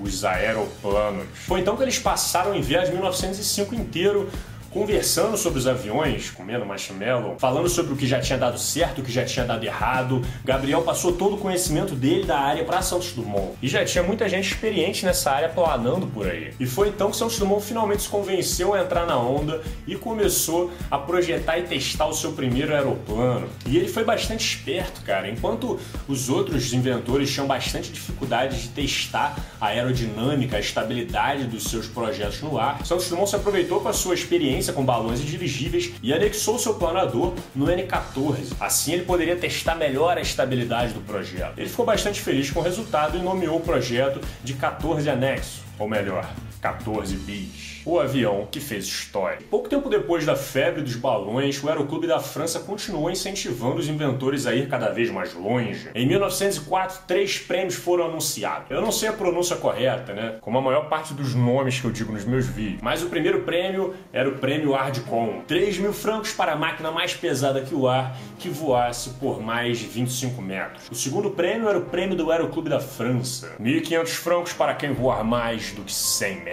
os 0.01 0.25
aeroplanos. 0.25 1.27
Foi 1.35 1.61
então 1.61 1.77
que 1.77 1.83
eles 1.83 1.99
passaram 1.99 2.55
em 2.55 2.61
viagem 2.61 2.93
1905 2.93 3.75
inteiro 3.75 4.31
conversando 4.71 5.37
sobre 5.37 5.59
os 5.59 5.67
aviões, 5.67 6.31
comendo 6.31 6.65
marshmallow, 6.65 7.37
falando 7.39 7.69
sobre 7.69 7.93
o 7.93 7.97
que 7.97 8.07
já 8.07 8.21
tinha 8.21 8.39
dado 8.39 8.59
certo, 8.59 9.01
o 9.01 9.05
que 9.05 9.11
já 9.11 9.25
tinha 9.25 9.45
dado 9.45 9.65
errado. 9.65 10.23
Gabriel 10.45 10.83
passou 10.83 11.13
todo 11.13 11.37
o 11.37 11.39
conhecimento 11.39 11.95
dele 11.95 12.25
da 12.25 12.39
área 12.39 12.65
para 12.65 12.83
Santos 12.83 13.13
Dumont. 13.13 13.53
E 13.63 13.69
já 13.69 13.85
tinha 13.85 14.05
muita 14.05 14.29
gente 14.29 14.53
experiente 14.53 15.05
nessa 15.05 15.31
área 15.31 15.49
planando 15.49 16.07
por 16.07 16.27
aí. 16.27 16.53
E 16.61 16.67
foi 16.67 16.89
então 16.89 17.11
que 17.11 17.17
Santos 17.17 17.39
Dumont 17.39 17.65
finalmente 17.65 18.03
se 18.03 18.09
convenceu 18.09 18.75
a 18.75 18.83
entrar 18.83 19.07
na 19.07 19.19
onda 19.19 19.63
e 19.87 19.97
começou 19.97 20.71
a 20.91 20.99
projetar 20.99 21.59
e 21.59 21.63
testar 21.63 22.07
o 22.07 22.13
seu 22.13 22.33
primeiro 22.33 22.75
aeroplano. 22.75 23.49
E 23.67 23.77
ele 23.77 23.89
foi 23.89 24.05
bastante 24.05 24.45
esperto, 24.45 25.03
cara. 25.03 25.29
Enquanto 25.29 25.79
os 26.07 26.29
outros 26.29 26.73
inventores 26.73 27.33
tinham 27.33 27.47
bastante 27.47 27.91
dificuldade 27.91 28.63
de 28.63 28.69
testar 28.69 29.39
a 29.61 29.69
aerodinâmica, 29.69 30.57
a 30.57 30.61
estabilidade 30.61 31.45
dos 31.45 31.65
seus 31.65 31.87
projetos 31.87 32.41
no 32.43 32.59
ar, 32.59 32.85
Santos 32.85 33.09
Dumont 33.09 33.29
se 33.29 33.37
aproveitou 33.37 33.81
com 33.81 33.89
a 33.89 33.93
sua 33.93 34.15
experiência 34.15 34.58
com 34.73 34.85
balões 34.85 35.21
e 35.21 35.25
dirigíveis 35.25 35.93
e 36.03 36.13
anexou 36.13 36.59
seu 36.59 36.75
planador 36.75 37.35
no 37.55 37.67
N14. 37.67 38.55
Assim 38.59 38.95
ele 38.95 39.05
poderia 39.05 39.37
testar 39.37 39.75
melhor 39.75 40.19
a 40.19 40.21
estabilidade 40.21 40.93
do 40.93 41.01
projeto. 41.01 41.59
Ele 41.59 41.69
ficou 41.69 41.87
bastante 41.87 42.21
feliz 42.21 42.51
com 42.51 42.61
o 42.61 42.63
resultado 42.63 43.17
e 43.17 43.23
nomeou 43.23 43.59
o 43.59 43.61
projeto 43.61 44.21
de 44.43 44.55
14 44.55 45.09
anexo, 45.09 45.63
ou 45.79 45.89
melhor, 45.89 46.29
14 46.61 47.17
bis 47.17 47.79
o 47.89 47.99
avião 47.99 48.47
que 48.51 48.61
fez 48.61 48.85
história. 48.85 49.39
Pouco 49.51 49.67
tempo 49.67 49.89
depois 49.89 50.27
da 50.27 50.37
febre 50.37 50.83
dos 50.83 50.95
balões, 50.95 51.63
o 51.63 51.69
Aeroclube 51.69 52.07
da 52.07 52.21
França 52.21 52.61
continuou 52.61 53.11
incentivando 53.11 53.77
os 53.77 53.89
inventores 53.89 54.47
a 54.47 54.55
ir 54.55 54.69
cada 54.69 54.91
vez 54.91 55.11
mais 55.11 55.33
longe. 55.35 55.89
Em 55.95 56.07
1904, 56.07 57.05
três 57.07 57.39
prêmios 57.39 57.77
foram 57.77 58.05
anunciados. 58.05 58.71
Eu 58.71 58.83
não 58.83 58.93
sei 58.93 59.09
a 59.09 59.13
pronúncia 59.13 59.57
correta, 59.57 60.13
né? 60.13 60.37
Como 60.43 60.59
a 60.59 60.61
maior 60.61 60.89
parte 60.91 61.15
dos 61.15 61.35
nomes 61.35 61.81
que 61.81 61.87
eu 61.87 61.91
digo 61.91 62.13
nos 62.13 62.27
meus 62.27 62.47
vídeos. 62.47 62.83
Mas 62.83 63.03
o 63.03 63.07
primeiro 63.07 63.43
prêmio 63.45 63.95
era 64.13 64.29
o 64.29 64.33
prêmio 64.33 64.75
Ardcom. 64.75 65.43
3 65.47 65.79
mil 65.79 65.95
francos 65.95 66.33
para 66.33 66.53
a 66.53 66.57
máquina 66.57 66.91
mais 66.91 67.15
pesada 67.15 67.63
que 67.63 67.75
o 67.75 67.89
ar, 67.89 68.15
que 68.39 68.51
voasse 68.51 69.11
por 69.15 69.41
mais 69.41 69.79
de 69.79 69.87
25 69.87 70.43
metros. 70.43 70.91
O 70.91 70.95
segundo 70.95 71.31
prêmio 71.31 71.67
era 71.67 71.79
o 71.79 71.87
prêmio 71.87 72.15
do 72.15 72.31
Aeroclube 72.31 72.69
da 72.69 72.81
França. 72.81 73.57
1.500 73.59 74.09
francos 74.09 74.53
para 74.53 74.75
quem 74.75 74.93
voar 74.93 75.25
mais 75.25 75.73
do 75.73 75.83
que 75.83 75.93
100 75.93 76.35
metros. 76.37 76.48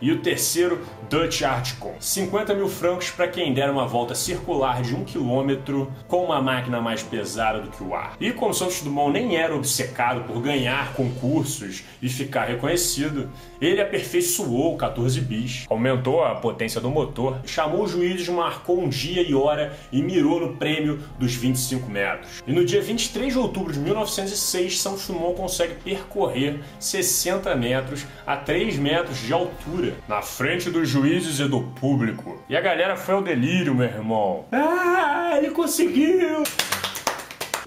E 0.00 0.10
o 0.10 0.20
terceiro, 0.20 0.80
Dutch 1.08 1.42
Articon. 1.42 1.94
50 2.00 2.54
mil 2.54 2.68
francos 2.68 3.10
para 3.10 3.28
quem 3.28 3.52
der 3.52 3.70
uma 3.70 3.86
volta 3.86 4.14
circular 4.14 4.82
de 4.82 4.94
um 4.94 5.04
quilômetro 5.04 5.92
com 6.08 6.24
uma 6.24 6.40
máquina 6.40 6.80
mais 6.80 7.02
pesada 7.02 7.60
do 7.60 7.70
que 7.70 7.82
o 7.82 7.94
ar. 7.94 8.16
E 8.20 8.32
como 8.32 8.54
Santos 8.54 8.82
Dumont 8.82 9.12
nem 9.12 9.36
era 9.36 9.54
obcecado 9.54 10.24
por 10.24 10.40
ganhar 10.40 10.94
concursos 10.94 11.84
e 12.00 12.08
ficar 12.08 12.44
reconhecido, 12.44 13.30
ele 13.60 13.80
aperfeiçoou 13.80 14.74
o 14.74 14.76
14 14.76 15.20
bis, 15.20 15.64
aumentou 15.68 16.24
a 16.24 16.34
potência 16.34 16.80
do 16.80 16.90
motor, 16.90 17.40
chamou 17.44 17.84
os 17.84 17.90
juízes, 17.90 18.28
marcou 18.28 18.80
um 18.80 18.88
dia 18.88 19.22
e 19.22 19.34
hora 19.34 19.76
e 19.92 20.02
mirou 20.02 20.40
no 20.40 20.56
prêmio 20.56 21.00
dos 21.18 21.34
25 21.34 21.90
metros. 21.90 22.42
E 22.46 22.52
no 22.52 22.64
dia 22.64 22.80
23 22.80 23.32
de 23.32 23.38
outubro 23.38 23.72
de 23.72 23.78
1906, 23.78 24.80
Santos 24.80 25.06
Dumont 25.06 25.36
consegue 25.36 25.74
percorrer 25.74 26.60
60 26.78 27.54
metros 27.54 28.06
a 28.26 28.36
3 28.36 28.76
metros 28.76 29.18
de 29.18 29.32
altura 29.34 29.94
na 30.08 30.22
frente 30.22 30.70
dos 30.70 30.88
juízes 30.88 31.40
e 31.40 31.48
do 31.48 31.60
público. 31.60 32.42
E 32.48 32.56
a 32.56 32.60
galera 32.60 32.96
foi 32.96 33.14
ao 33.14 33.22
delírio, 33.22 33.74
meu 33.74 33.86
irmão. 33.86 34.44
Ah, 34.52 35.32
ele 35.36 35.50
conseguiu! 35.50 36.42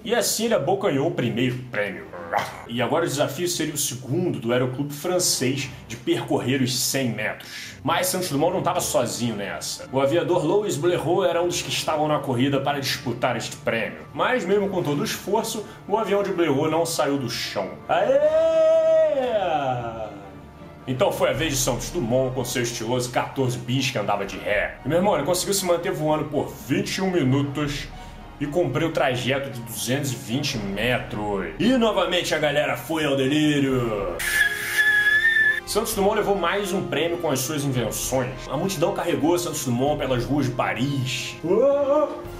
E 0.04 0.14
assim 0.14 0.46
ele 0.46 0.54
abocanhou 0.54 1.08
o 1.08 1.10
primeiro 1.10 1.58
prêmio. 1.70 2.06
E 2.66 2.82
agora 2.82 3.04
o 3.04 3.08
desafio 3.08 3.48
seria 3.48 3.74
o 3.74 3.78
segundo 3.78 4.38
do 4.38 4.52
Aeroclube 4.52 4.92
francês 4.92 5.70
de 5.86 5.96
percorrer 5.96 6.60
os 6.60 6.78
100 6.78 7.08
metros. 7.10 7.74
Mas 7.82 8.06
Santos 8.06 8.30
Dumont 8.30 8.52
não 8.52 8.60
estava 8.60 8.80
sozinho 8.80 9.36
nessa. 9.36 9.88
O 9.92 10.00
aviador 10.00 10.44
Louis 10.44 10.76
Blériot 10.76 11.28
era 11.28 11.42
um 11.42 11.48
dos 11.48 11.62
que 11.62 11.70
estavam 11.70 12.08
na 12.08 12.18
corrida 12.18 12.60
para 12.60 12.80
disputar 12.80 13.36
este 13.36 13.56
prêmio. 13.56 14.00
Mas 14.12 14.44
mesmo 14.44 14.68
com 14.68 14.82
todo 14.82 15.00
o 15.00 15.04
esforço, 15.04 15.64
o 15.86 15.96
avião 15.96 16.22
de 16.22 16.32
Blériot 16.32 16.70
não 16.70 16.84
saiu 16.84 17.16
do 17.16 17.30
chão. 17.30 17.70
Aê! 17.88 20.07
Então 20.88 21.12
foi 21.12 21.28
a 21.28 21.32
vez 21.34 21.52
de 21.52 21.58
Santos 21.58 21.90
Dumont 21.90 22.34
com 22.34 22.42
seu 22.42 22.62
estiloso 22.62 23.10
14 23.10 23.58
bis 23.58 23.90
que 23.90 23.98
andava 23.98 24.24
de 24.24 24.38
ré. 24.38 24.78
E 24.82 24.88
meu 24.88 24.96
irmão, 24.96 25.14
ele 25.14 25.24
conseguiu 25.24 25.52
se 25.52 25.66
manter 25.66 25.92
voando 25.92 26.24
por 26.24 26.50
21 26.66 27.10
minutos 27.10 27.86
e 28.40 28.46
cumpriu 28.46 28.88
o 28.88 28.90
trajeto 28.90 29.50
de 29.50 29.60
220 29.60 30.56
metros. 30.56 31.48
E 31.58 31.76
novamente 31.76 32.34
a 32.34 32.38
galera 32.38 32.74
foi 32.74 33.04
ao 33.04 33.14
delírio. 33.16 34.16
Santos 35.66 35.94
Dumont 35.94 36.16
levou 36.16 36.34
mais 36.34 36.72
um 36.72 36.86
prêmio 36.86 37.18
com 37.18 37.30
as 37.30 37.40
suas 37.40 37.64
invenções. 37.64 38.48
A 38.48 38.56
multidão 38.56 38.94
carregou 38.94 39.38
Santos 39.38 39.66
Dumont 39.66 39.98
pelas 39.98 40.24
ruas 40.24 40.46
de 40.46 40.52
Paris. 40.52 41.36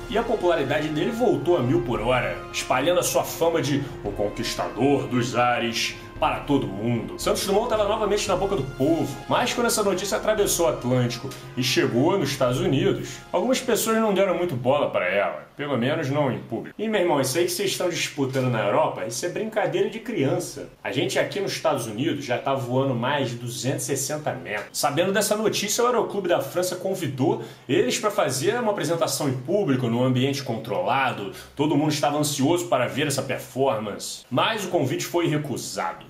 E 0.08 0.16
a 0.16 0.22
popularidade 0.22 0.88
dele 0.88 1.10
voltou 1.10 1.58
a 1.58 1.62
mil 1.62 1.82
por 1.82 2.00
hora, 2.00 2.38
espalhando 2.50 3.00
a 3.00 3.02
sua 3.02 3.24
fama 3.24 3.60
de 3.60 3.84
o 4.02 4.10
conquistador 4.10 5.06
dos 5.06 5.36
ares 5.36 5.94
para 6.18 6.40
todo 6.40 6.66
mundo. 6.66 7.18
Santos 7.18 7.46
Dumont 7.46 7.64
estava 7.64 7.88
novamente 7.88 8.26
na 8.28 8.36
boca 8.36 8.56
do 8.56 8.62
povo, 8.62 9.08
mas 9.28 9.54
quando 9.54 9.68
essa 9.68 9.82
notícia 9.82 10.16
atravessou 10.16 10.66
o 10.66 10.68
Atlântico 10.70 11.30
e 11.56 11.62
chegou 11.62 12.18
nos 12.18 12.30
Estados 12.30 12.60
Unidos, 12.60 13.18
algumas 13.32 13.60
pessoas 13.60 13.98
não 13.98 14.12
deram 14.12 14.36
muito 14.36 14.56
bola 14.56 14.90
para 14.90 15.06
ela, 15.06 15.46
pelo 15.56 15.76
menos 15.76 16.10
não 16.10 16.32
em 16.32 16.38
público. 16.38 16.74
E 16.78 16.88
meu 16.88 17.00
irmão, 17.00 17.20
isso 17.20 17.38
aí 17.38 17.44
que 17.44 17.52
vocês 17.52 17.70
estão 17.70 17.88
disputando 17.88 18.50
na 18.50 18.66
Europa, 18.66 19.04
isso 19.06 19.24
é 19.24 19.28
brincadeira 19.28 19.88
de 19.88 20.00
criança. 20.00 20.68
A 20.82 20.90
gente 20.90 21.18
aqui 21.18 21.40
nos 21.40 21.52
Estados 21.52 21.86
Unidos 21.86 22.24
já 22.24 22.36
está 22.36 22.54
voando 22.54 22.94
mais 22.94 23.30
de 23.30 23.36
260 23.36 24.32
metros. 24.34 24.68
Sabendo 24.72 25.12
dessa 25.12 25.36
notícia, 25.36 25.84
o 25.84 25.86
Aeroclube 25.86 26.28
da 26.28 26.40
França 26.40 26.76
convidou 26.76 27.42
eles 27.68 27.98
para 27.98 28.10
fazer 28.10 28.58
uma 28.60 28.72
apresentação 28.72 29.28
em 29.28 29.36
público, 29.36 29.88
num 29.88 30.02
ambiente 30.02 30.42
controlado. 30.42 31.32
Todo 31.54 31.76
mundo 31.76 31.92
estava 31.92 32.18
ansioso 32.18 32.66
para 32.66 32.86
ver 32.86 33.06
essa 33.06 33.22
performance, 33.22 34.24
mas 34.30 34.64
o 34.64 34.68
convite 34.68 35.04
foi 35.04 35.26
recusado 35.28 36.07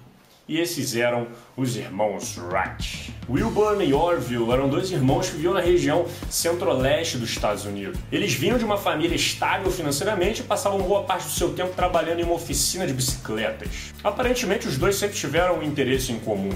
e 0.49 0.59
esses 0.59 0.97
eram 0.97 1.29
os 1.57 1.77
irmãos 1.77 2.39
Wright. 2.39 3.13
Wilbur 3.29 3.83
e 3.83 3.93
Orville 3.93 4.51
eram 4.51 4.69
dois 4.69 4.91
irmãos 4.91 5.29
que 5.29 5.37
viviam 5.37 5.53
na 5.53 5.61
região 5.61 6.07
centro-leste 6.31 7.19
dos 7.19 7.29
Estados 7.29 7.67
Unidos. 7.67 7.99
Eles 8.11 8.33
vinham 8.33 8.57
de 8.57 8.65
uma 8.65 8.79
família 8.79 9.15
estável 9.15 9.71
financeiramente 9.71 10.41
e 10.41 10.45
passavam 10.45 10.81
boa 10.81 11.05
parte 11.05 11.25
do 11.25 11.33
seu 11.33 11.53
tempo 11.53 11.75
trabalhando 11.75 12.21
em 12.21 12.25
uma 12.25 12.35
oficina 12.35 12.87
de 12.87 12.95
bicicletas. 12.95 13.93
Aparentemente, 14.03 14.67
os 14.67 14.79
dois 14.79 14.97
sempre 14.97 15.17
tiveram 15.17 15.59
um 15.59 15.63
interesse 15.63 16.11
em 16.11 16.19
comum 16.19 16.51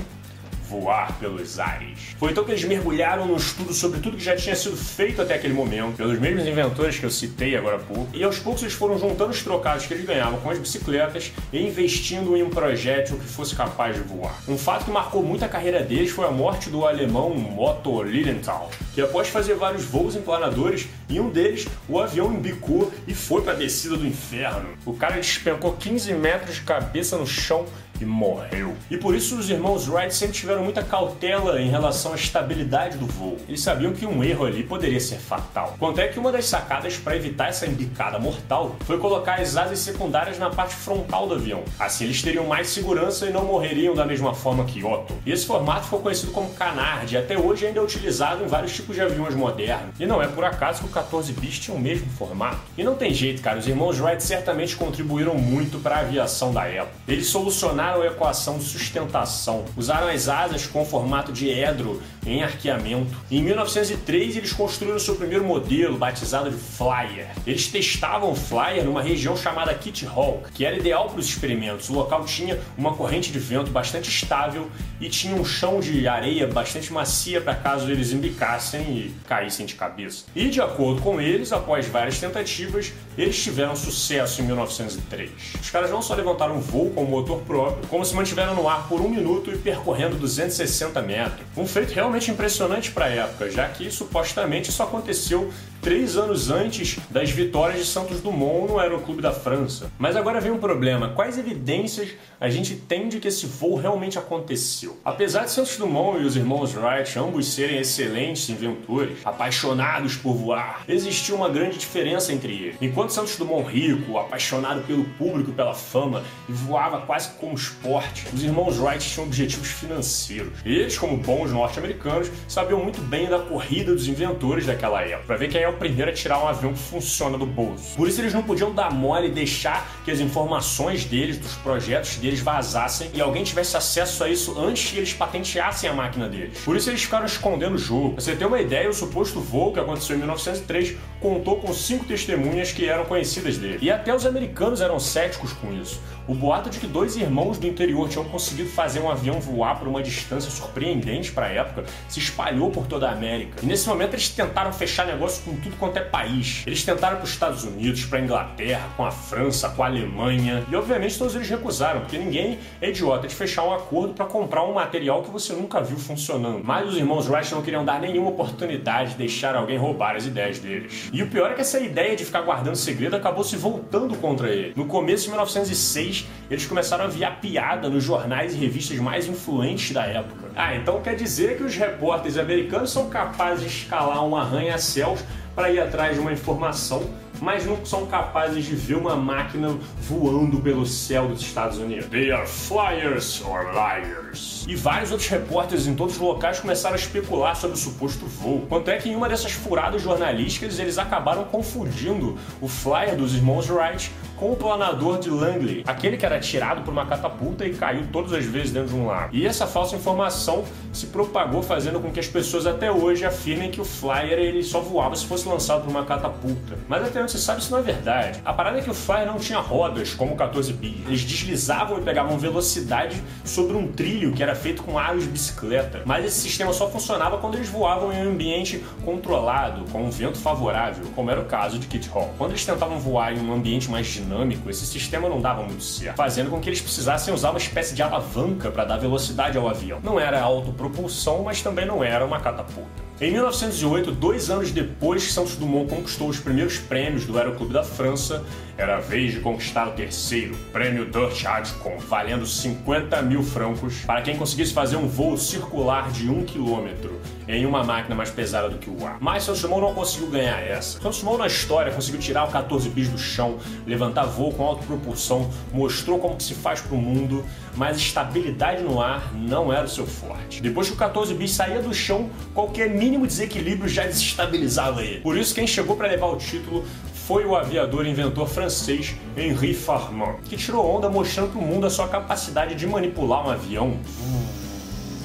voar 0.73 1.19
pelos 1.19 1.61
ares. 1.61 2.17
Foi 2.19 2.31
então 2.31 2.43
que 2.45 2.50
eles 2.50 2.64
mergulharam 2.64 3.26
no 3.26 3.37
estudo 3.37 3.75
sobre 3.75 4.00
tudo 4.00 4.17
que 4.17 4.25
já 4.25 4.35
tinha 4.35 4.57
sido 4.57 4.76
feito 4.76 5.21
até 5.21 5.35
aquele 5.35 5.52
momento, 5.52 5.97
pelos 5.97 6.19
mesmos 6.19 6.47
inventores 6.47 6.99
que 6.99 7.05
eu 7.05 7.11
citei 7.11 7.55
agora 7.55 7.76
há 7.76 7.81
pouco, 7.81 8.09
e 8.14 8.25
aos 8.25 8.38
poucos 8.38 8.62
eles 8.62 8.75
foram 8.75 8.99
juntando 8.99 9.31
os 9.31 9.43
trocados 9.43 9.85
que 9.85 9.93
eles 9.93 10.07
ganhavam 10.07 10.41
com 10.41 10.49
as 10.49 10.59
bicicletas 10.59 11.31
e 11.52 11.61
investindo 11.61 12.35
em 12.37 12.43
um 12.43 12.49
projétil 12.49 13.19
que 13.19 13.26
fosse 13.26 13.55
capaz 13.55 13.97
de 13.97 14.02
voar. 14.02 14.35
Um 14.49 14.57
fato 14.57 14.87
que 14.87 14.91
marcou 14.91 15.23
muito 15.23 15.45
a 15.45 15.49
carreira 15.49 15.83
deles 15.83 16.11
foi 16.11 16.26
a 16.26 16.31
morte 16.31 16.71
do 16.71 16.87
alemão 16.87 17.59
Otto 17.59 18.02
Lilienthal, 18.02 18.71
que 18.95 19.02
após 19.02 19.29
fazer 19.29 19.55
vários 19.55 19.85
voos 19.85 20.17
em 20.17 20.23
planadores, 20.23 20.88
em 21.11 21.21
um 21.21 21.29
deles 21.29 21.69
o 21.87 22.00
avião 22.00 22.33
embicou 22.33 22.91
e 23.07 23.14
foi 23.14 23.43
para 23.43 23.52
a 23.52 23.57
descida 23.57 23.97
do 23.97 24.07
inferno. 24.07 24.71
O 24.87 24.95
cara 24.95 25.17
despencou 25.17 25.75
15 25.75 26.14
metros 26.14 26.57
de 26.57 26.62
cabeça 26.62 27.19
no 27.19 27.26
chão 27.26 27.67
morreu. 28.04 28.75
E 28.90 28.97
por 28.97 29.14
isso 29.14 29.37
os 29.37 29.49
irmãos 29.50 29.88
Wright 29.88 30.14
sempre 30.14 30.37
tiveram 30.37 30.64
muita 30.64 30.82
cautela 30.82 31.61
em 31.61 31.68
relação 31.68 32.12
à 32.12 32.14
estabilidade 32.14 32.99
do 32.99 33.06
voo. 33.06 33.38
Eles 33.49 33.61
sabiam 33.61 33.92
que 33.92 34.06
um 34.06 34.23
erro 34.23 34.44
ali 34.44 34.62
poderia 34.62 35.00
ser 35.00 35.18
fatal. 35.18 35.76
Quanto 35.78 36.00
é 36.00 36.09
que 36.09 36.18
uma 36.18 36.32
das 36.32 36.47
sacadas 36.47 36.97
para 36.97 37.16
evitar 37.16 37.49
essa 37.49 37.66
embicada 37.66 38.18
mortal 38.18 38.76
foi 38.80 38.99
colocar 38.99 39.40
as 39.40 39.56
asas 39.56 39.78
secundárias 39.78 40.38
na 40.38 40.50
parte 40.50 40.75
frontal 40.75 41.26
do 41.26 41.35
avião. 41.35 41.62
Assim 41.78 42.04
eles 42.04 42.23
teriam 42.23 42.47
mais 42.47 42.68
segurança 42.68 43.26
e 43.26 43.32
não 43.32 43.44
morreriam 43.44 43.94
da 43.94 44.04
mesma 44.04 44.35
forma 44.35 44.64
que 44.64 44.82
Otto. 44.85 45.14
E 45.25 45.32
esse 45.32 45.47
formato 45.47 45.85
ficou 45.85 46.00
conhecido 46.00 46.32
como 46.32 46.50
Canard 46.54 47.12
e 47.12 47.16
até 47.16 47.38
hoje 47.38 47.66
ainda 47.66 47.80
é 47.80 47.82
utilizado 47.82 48.44
em 48.44 48.47
vários 48.47 48.75
tipos 48.75 48.94
de 48.94 49.02
aviões 49.02 49.35
modernos. 49.35 49.94
E 49.99 50.06
não 50.06 50.23
é 50.23 50.26
por 50.26 50.44
acaso 50.44 50.80
que 50.80 50.87
o 50.87 50.90
14 50.90 51.32
bis 51.35 51.59
tinha 51.59 51.76
o 51.76 51.80
mesmo 51.80 52.11
formato. 52.11 52.61
E 52.76 52.82
não 52.82 52.94
tem 52.94 53.12
jeito, 53.12 53.42
cara, 53.42 53.59
os 53.59 53.68
irmãos 53.68 54.00
Wright 54.00 54.23
certamente 54.23 54.76
contribuíram 54.76 55.35
muito 55.35 55.78
para 55.78 55.97
a 55.97 56.00
aviação 56.00 56.52
da 56.52 56.66
época. 56.66 56.97
Eles 57.06 57.26
solucionaram 57.26 57.92
a 58.01 58.07
equação 58.07 58.59
de 58.59 58.65
sustentação. 58.65 59.65
Usaram 59.77 60.09
as 60.09 60.29
asas 60.29 60.67
com 60.67 60.85
formato 60.85 61.33
de 61.33 61.51
edro 61.51 62.01
em 62.25 62.43
arqueamento. 62.43 63.15
Em 63.31 63.43
1903, 63.43 64.37
eles 64.37 64.53
construíram 64.53 64.99
seu 64.99 65.17
primeiro 65.17 65.45
modelo, 65.45 65.99
batizado 65.99 66.51
de 66.51 66.57
Flyer. 66.57 67.29
Eles 67.47 67.67
testavam 67.67 68.31
o 68.31 68.35
Flyer 68.35 68.85
numa 68.85 69.03
região 69.03 69.37
chamada 69.37 69.75
Kitty 69.75 70.07
Hawk, 70.07 70.53
que 70.53 70.65
era 70.65 70.77
ideal 70.77 71.09
para 71.09 71.19
os 71.19 71.27
experimentos. 71.27 71.91
O 71.91 71.95
local 71.95 72.25
tinha 72.25 72.59
uma 72.79 72.95
corrente 72.95 73.33
de 73.33 73.39
vento 73.39 73.71
bastante 73.71 74.09
estável 74.09 74.71
e 75.01 75.09
tinha 75.09 75.35
um 75.35 75.45
chão 75.45 75.81
de 75.81 76.07
areia 76.07 76.47
bastante 76.47 76.93
macia 76.93 77.41
para 77.41 77.55
caso 77.55 77.91
eles 77.91 78.13
embicassem 78.13 78.83
e 78.83 79.15
caíssem 79.27 79.67
de 79.67 79.75
cabeça. 79.75 80.25
E 80.35 80.49
de 80.49 80.61
acordo 80.61 81.03
com 81.03 81.21
eles, 81.21 81.53
após 81.53 81.87
várias 81.89 82.19
tentativas, 82.19 82.93
eles 83.16 83.42
tiveram 83.42 83.76
sucesso 83.76 84.40
em 84.40 84.47
1903. 84.47 85.31
Os 85.61 85.71
caras 85.71 85.90
não 85.90 86.02
só 86.02 86.14
levantaram 86.14 86.57
um 86.57 86.61
voo 86.61 86.90
com 86.90 87.04
motor 87.04 87.40
próprio, 87.42 87.87
como 87.88 88.04
se 88.04 88.14
mantiveram 88.14 88.54
no 88.54 88.69
ar 88.69 88.88
por 88.88 89.00
um 89.00 89.09
minuto 89.09 89.50
e 89.50 89.59
percorrendo 89.59 90.16
260 90.16 91.00
metros. 91.02 91.47
Um 91.57 91.66
feito 91.66 91.92
realmente 91.92 92.31
impressionante 92.31 92.90
para 92.90 93.07
a 93.07 93.09
época, 93.09 93.50
já 93.50 93.69
que 93.69 93.90
supostamente 93.90 94.71
isso 94.71 94.83
aconteceu 94.83 95.52
três 95.83 96.17
anos 96.17 96.49
antes 96.51 96.99
das 97.11 97.31
vitórias 97.31 97.81
de 97.81 97.87
Santos 97.87 98.21
Dumont 98.21 98.69
no 98.69 98.79
Aeroclube 98.79 99.21
da 99.21 99.33
França. 99.33 99.91
Mas 99.99 100.15
agora 100.15 100.41
vem 100.41 100.53
um 100.53 100.59
problema: 100.59 101.09
quais 101.09 101.37
evidências 101.37 102.11
a 102.41 102.49
gente 102.49 102.77
tem 102.77 103.09
de 103.09 103.19
que 103.19 103.29
esse 103.29 103.47
voo 103.47 103.75
realmente 103.75 104.19
aconteceu? 104.19 104.97
Apesar 105.05 105.45
de 105.45 105.51
Santos 105.51 105.77
Dumont 105.77 106.23
e 106.23 106.25
os 106.25 106.37
irmãos 106.37 106.75
Wright 106.75 107.19
ambos 107.19 107.53
serem 107.53 107.79
excelentes 107.79 108.49
inventores, 108.49 109.19
apaixonados 109.25 110.17
por 110.17 110.35
voar, 110.35 110.85
existia 110.89 111.35
uma 111.35 111.49
grande 111.49 111.77
diferença 111.77 112.33
entre 112.33 112.53
eles. 112.53 112.77
Enquanto 112.81 113.11
Santos 113.11 113.37
Dumont 113.37 113.69
rico, 113.69 114.17
apaixonado 114.17 114.83
pelo 114.83 115.05
público 115.05 115.51
e 115.51 115.53
pela 115.53 115.75
fama 115.75 116.23
e 116.49 116.53
voava 116.53 117.01
quase 117.01 117.31
como 117.41 117.55
esporte, 117.55 118.27
os 118.33 118.45
irmãos 118.45 118.79
Wright 118.79 119.05
tinham 119.05 119.27
objetivos 119.27 119.69
financeiros. 119.69 120.53
Eles, 120.65 120.97
como 120.97 121.17
bons 121.17 121.51
norte-americanos, 121.51 122.31
sabiam 122.47 122.81
muito 122.81 123.01
bem 123.01 123.29
da 123.29 123.41
corrida 123.41 123.93
dos 123.93 124.07
inventores 124.07 124.65
daquela 124.65 125.03
época, 125.03 125.25
para 125.27 125.37
ver 125.37 125.49
quem 125.49 125.62
é 125.62 125.72
o 125.73 125.76
primeiro 125.76 126.11
a 126.11 126.14
tirar 126.14 126.43
um 126.43 126.49
avião 126.49 126.73
que 126.73 126.79
funciona 126.79 127.37
do 127.37 127.47
bolso. 127.47 127.97
Por 127.97 128.09
isso 128.09 128.21
eles 128.21 128.33
não 128.33 128.43
podiam 128.43 128.73
dar 128.73 128.93
mole 128.93 129.29
e 129.29 129.31
deixar 129.31 130.01
que 130.04 130.11
as 130.11 130.21
informações 130.21 131.04
deles, 131.04 131.38
dos 131.38 131.54
projetos 131.54 132.16
deles 132.16 132.40
vazassem 132.40 133.11
e 133.14 133.21
alguém 133.21 133.44
tivesse 133.44 133.76
acesso 133.76 134.25
a 134.25 134.28
isso 134.28 134.59
antes 134.59 134.90
que 134.90 134.97
eles 134.99 135.12
patenteassem 135.12 135.88
a 135.88 135.92
máquina 135.92 136.28
deles. 136.28 136.59
Por 136.64 136.76
isso 136.76 136.90
eles 136.90 137.02
ficaram 137.02 137.26
escondendo 137.26 137.75
o 137.75 137.78
jogo. 137.78 138.14
Pra 138.14 138.21
você 138.21 138.37
ter 138.37 138.47
uma 138.47 138.61
ideia, 138.61 138.88
o 138.88 138.94
suposto 138.94 139.40
voo 139.40 139.73
que 139.73 139.80
aconteceu 139.80 140.16
em 140.16 140.18
1903 140.18 140.97
contou 141.21 141.56
com 141.56 141.73
cinco 141.73 142.04
testemunhas 142.04 142.73
que 142.73 142.88
eram 142.88 143.04
conhecidas 143.04 143.56
dele. 143.56 143.78
E 143.80 143.90
até 143.90 144.14
os 144.14 144.26
americanos 144.26 144.80
eram 144.80 144.99
céticos 144.99 145.52
com 145.52 145.73
isso. 145.73 146.00
O 146.26 146.35
boato 146.35 146.71
de 146.71 146.78
que 146.78 146.87
dois 146.87 147.16
irmãos 147.16 147.59
do 147.59 147.66
interior 147.66 148.09
tinham 148.09 148.25
conseguido 148.25 148.68
fazer 148.68 149.00
um 149.00 149.11
avião 149.11 149.40
voar 149.40 149.78
por 149.78 149.88
uma 149.88 150.02
distância 150.02 150.50
surpreendente 150.50 151.32
para 151.32 151.47
a 151.47 151.50
época 151.50 151.85
se 152.09 152.21
espalhou 152.21 152.71
por 152.71 152.87
toda 152.87 153.09
a 153.09 153.12
América. 153.12 153.59
E 153.62 153.66
nesse 153.66 153.88
momento 153.88 154.14
eles 154.14 154.28
tentaram 154.28 154.73
fechar 154.73 155.06
negócio 155.06 155.42
com 155.44 155.56
tudo 155.56 155.76
quanto 155.76 155.97
é 155.97 156.00
país. 156.00 156.62
Eles 156.66 156.85
tentaram 156.85 157.16
para 157.16 157.25
os 157.25 157.30
Estados 157.30 157.64
Unidos, 157.64 158.04
para 158.04 158.18
a 158.18 158.23
Inglaterra, 158.23 158.88
com 158.97 159.04
a 159.04 159.11
França, 159.11 159.68
com 159.71 159.82
a 159.82 159.88
Alemanha. 159.93 160.65
E 160.71 160.75
obviamente 160.75 161.19
todos 161.19 161.35
eles 161.35 161.49
recusaram, 161.49 162.01
porque 162.01 162.17
ninguém 162.17 162.59
é 162.81 162.89
idiota 162.89 163.29
de 163.29 163.35
fechar 163.35 163.65
um 163.65 163.73
acordo 163.73 164.15
para 164.15 164.25
comprar 164.25 164.65
um 164.65 164.73
material 164.73 165.23
que 165.23 165.31
você 165.31 165.53
nunca 165.53 165.81
viu 165.81 165.99
funcionando. 165.99 166.63
Mas 166.65 166.89
os 166.89 166.97
irmãos 166.97 167.29
Wright 167.29 167.53
não 167.53 167.63
queriam 167.63 167.85
dar 167.85 168.01
nenhuma 168.01 168.31
oportunidade 168.31 169.13
de 169.13 169.17
deixar 169.17 169.55
alguém 169.55 169.77
roubar 169.77 170.17
as 170.17 170.27
ideias 170.27 170.59
deles. 170.59 171.11
E 171.13 171.23
o 171.23 171.29
pior 171.29 171.51
é 171.51 171.55
que 171.55 171.61
essa 171.61 171.79
ideia 171.79 172.17
de 172.17 172.25
ficar 172.25 172.41
guardando 172.41 172.77
segredo 172.77 173.15
acabou 173.15 173.45
se 173.45 173.57
voltando 173.57 174.17
contra 174.17 174.49
ele. 174.51 174.73
No 174.75 174.87
começo 174.87 175.25
de 175.25 175.31
1906, 175.31 176.27
eles 176.51 176.67
começaram 176.67 177.05
a 177.05 177.09
enviar 177.09 177.41
piada 177.41 177.89
nos 177.89 178.03
jornais 178.03 178.55
e 178.55 178.57
revistas 178.57 178.99
mais 178.99 179.27
influentes 179.29 179.93
da 179.93 180.05
época. 180.05 180.51
Ah, 180.57 180.75
então 180.75 181.01
quer 181.01 181.15
dizer 181.15 181.57
que 181.57 181.63
os 181.63 181.77
repórteres 181.77 182.39
americanos 182.39 182.91
são 182.91 183.09
capazes 183.09 183.61
de 183.61 183.67
escalar 183.67 184.25
um 184.25 184.37
arranha-céus 184.37 185.21
para 185.55 185.71
ir 185.71 185.81
atrás 185.81 186.15
de 186.15 186.21
uma 186.21 186.33
informação 186.33 187.03
mas 187.43 187.67
não 187.67 187.85
são 187.85 188.07
capazes 188.07 188.65
de 188.65 188.77
ver 188.77 188.95
uma 188.95 189.17
máquina 189.17 189.77
voando 189.99 190.61
pelo 190.61 190.87
céu 190.87 191.27
dos 191.27 191.41
Estados 191.41 191.77
Unidos. 191.77 192.07
They 192.07 192.31
are 192.31 192.47
flyers 192.47 193.43
or 193.45 193.73
liars. 193.73 194.65
E 194.69 194.77
vários 194.77 195.11
outros 195.11 195.29
repórteres 195.29 195.89
em 195.89 195.97
todos 195.97 196.15
os 196.15 196.21
locais 196.21 196.61
começaram 196.61 196.95
a 196.95 196.99
especular 196.99 197.57
sobre 197.57 197.77
o 197.77 197.79
suposto 197.79 198.27
voo. 198.27 198.65
Quanto 198.69 198.93
é 198.93 198.97
que 198.97 199.09
em 199.09 199.17
uma 199.17 199.29
dessas 199.29 199.51
furadas 199.51 200.01
jornalísticas 200.01 200.79
eles 200.79 200.99
acabaram 200.99 201.43
confundindo 201.43 202.39
o 202.61 202.69
flyer 202.69 203.17
dos 203.17 203.35
irmãos 203.35 203.69
Wright 203.69 204.13
com 204.43 204.51
o 204.51 204.57
planador 204.57 205.21
de 205.21 205.31
Langley, 205.31 205.85
aquele 205.87 206.17
que 206.17 206.27
era 206.27 206.41
tirado 206.41 206.83
por 206.83 206.91
uma 206.91 207.07
catapulta 207.07 207.65
e 207.65 207.73
caiu 207.75 208.09
todas 208.11 208.33
as 208.33 208.45
vezes 208.45 208.73
dentro 208.73 208.89
de 208.89 208.97
um 208.97 209.07
lago. 209.07 209.29
E 209.33 209.47
essa 209.47 209.69
falsa 209.69 209.95
informação 209.95 210.65
se 210.93 211.07
propagou 211.07 211.63
fazendo 211.63 212.01
com 212.01 212.11
que 212.11 212.19
as 212.19 212.27
pessoas 212.27 212.67
até 212.67 212.91
hoje 212.91 213.25
afirmem 213.25 213.71
que 213.71 213.81
o 213.81 213.85
flyer 213.85 214.41
ele 214.41 214.65
só 214.65 214.81
voava 214.81 215.15
se 215.15 215.27
fosse 215.27 215.49
lançado 215.49 215.83
por 215.83 215.91
uma 215.91 216.05
catapulta. 216.05 216.77
Mas 216.89 217.05
até 217.05 217.23
onde 217.23 217.31
se 217.31 217.39
sabe 217.39 217.61
isso 217.61 217.71
não 217.71 217.79
é 217.79 217.83
verdade. 217.83 218.41
A 218.45 218.53
parada 218.53 218.79
é 218.79 218.83
que 218.83 218.91
o 218.91 218.95
flyer 218.95 219.27
não 219.29 219.39
tinha 219.39 219.61
rodas 219.61 220.13
como 220.13 220.35
o 220.35 220.37
14 220.37 220.73
bis. 220.73 221.07
Eles 221.07 221.23
deslizavam 221.23 222.01
e 222.01 222.03
pegavam 222.03 222.37
velocidade 222.37 223.23
sobre 223.45 223.77
um 223.77 223.87
trilho 223.93 224.33
que 224.33 224.43
era 224.43 224.57
feito 224.57 224.83
com 224.83 224.99
aros 224.99 225.23
de 225.23 225.31
bicicleta. 225.31 226.03
Mas 226.05 226.25
esse 226.25 226.41
sistema 226.41 226.73
só 226.73 226.91
funcionava 226.91 227.39
quando 227.39 227.55
eles 227.55 227.69
voavam 227.69 228.13
em 228.13 228.27
um 228.27 228.33
ambiente 228.33 228.85
controlado, 229.05 229.85
com 229.93 230.03
um 230.03 230.11
vento 230.11 230.39
favorável, 230.39 231.05
como 231.15 231.31
era 231.31 231.41
o 231.41 231.45
caso 231.45 231.79
de 231.79 231.87
Kit 231.87 232.09
Hall. 232.09 232.35
Quando 232.37 232.51
eles 232.51 232.65
tentavam 232.65 232.99
voar 232.99 233.33
em 233.33 233.39
um 233.39 233.53
ambiente 233.53 233.89
mais 233.89 234.09
dinâmico, 234.09 234.32
dinâmico, 234.33 234.71
esse 234.71 234.87
sistema 234.87 235.29
não 235.29 235.41
dava 235.41 235.62
muito 235.62 235.83
certo, 235.83 236.17
fazendo 236.17 236.51
com 236.51 236.59
que 236.59 236.69
eles 236.69 236.81
precisassem 236.81 237.33
usar 237.33 237.51
uma 237.51 237.59
espécie 237.59 237.95
de 237.95 238.03
alavanca 238.03 238.71
para 238.71 238.85
dar 238.85 238.97
velocidade 238.97 239.59
ao 239.59 239.69
avião. 239.69 240.01
Não 240.03 240.19
era 240.19 240.41
autopropulsão, 240.41 241.43
mas 241.43 241.61
também 241.61 241.85
não 241.85 242.02
era 242.02 242.25
uma 242.25 242.41
catapulta. 242.41 243.02
Em 243.21 243.30
1908, 243.30 244.11
dois 244.13 244.50
anos 244.50 244.73
depois 244.73 245.25
que 245.26 245.33
Santos 245.33 245.54
Dumont 245.54 245.89
conquistou 245.89 246.28
os 246.28 246.41
primeiros 246.41 246.78
prêmios 246.78 247.25
do 247.25 247.39
Aeroclube 247.39 247.73
da 247.73 247.85
França, 247.85 248.43
era 248.82 248.97
a 248.97 249.00
vez 249.00 249.32
de 249.32 249.40
conquistar 249.40 249.86
o 249.86 249.92
terceiro, 249.92 250.56
prêmio 250.73 251.04
Dutch 251.04 251.45
Adcom, 251.45 251.99
valendo 251.99 252.45
50 252.45 253.23
mil 253.23 253.42
francos 253.42 254.00
para 254.04 254.23
quem 254.23 254.36
conseguisse 254.36 254.73
fazer 254.73 254.97
um 254.97 255.06
voo 255.06 255.36
circular 255.38 256.10
de 256.10 256.28
um 256.28 256.45
quilômetro 256.45 257.21
em 257.47 257.64
uma 257.64 257.84
máquina 257.84 258.14
mais 258.14 258.30
pesada 258.30 258.68
do 258.68 258.78
que 258.78 258.90
o 258.90 259.06
ar. 259.06 259.18
Mas 259.21 259.45
Santos 259.45 259.62
Dumont 259.62 259.82
não 259.82 259.95
conseguiu 259.95 260.28
ganhar 260.28 260.60
essa. 260.60 261.00
Santos 261.00 261.21
Dumont 261.21 261.38
na 261.38 261.47
história 261.47 261.92
conseguiu 261.92 262.21
tirar 262.21 262.45
o 262.45 262.50
14 262.50 262.88
bis 262.88 263.08
do 263.08 263.18
chão, 263.18 263.58
levantar 263.86 264.25
voo 264.25 264.52
com 264.52 264.64
autopropulsão, 264.64 265.49
mostrou 265.73 266.18
como 266.18 266.40
se 266.40 266.54
faz 266.54 266.80
para 266.80 266.97
o 266.97 266.99
mundo, 266.99 267.45
mas 267.76 267.97
estabilidade 267.97 268.82
no 268.82 269.00
ar 269.00 269.32
não 269.32 269.73
era 269.73 269.84
o 269.84 269.88
seu 269.88 270.06
forte. 270.06 270.60
Depois 270.60 270.88
que 270.88 270.95
o 270.95 270.97
14 270.97 271.34
bis 271.34 271.52
saía 271.52 271.80
do 271.80 271.95
chão, 271.95 272.30
qualquer 272.52 272.90
mínimo 272.90 273.28
desequilíbrio 273.28 273.88
já 273.88 274.04
desestabilizava 274.06 275.04
ele. 275.04 275.21
Por 275.21 275.36
isso 275.36 275.54
quem 275.54 275.66
chegou 275.66 275.97
para 275.97 276.08
levar 276.08 276.26
o 276.26 276.36
título 276.36 276.84
foi 277.26 277.45
o 277.45 277.54
aviador 277.54 278.04
e 278.04 278.11
inventor 278.11 278.49
francês 278.49 279.15
Henri 279.37 279.75
Farman, 279.75 280.37
que 280.45 280.56
tirou 280.56 280.85
onda 280.85 281.08
mostrando 281.08 281.52
para 281.52 281.61
o 281.61 281.63
mundo 281.63 281.87
a 281.87 281.91
sua 281.91 282.08
capacidade 282.08 282.75
de 282.75 282.87
manipular 282.87 283.47
um 283.47 283.50
avião. 283.50 283.97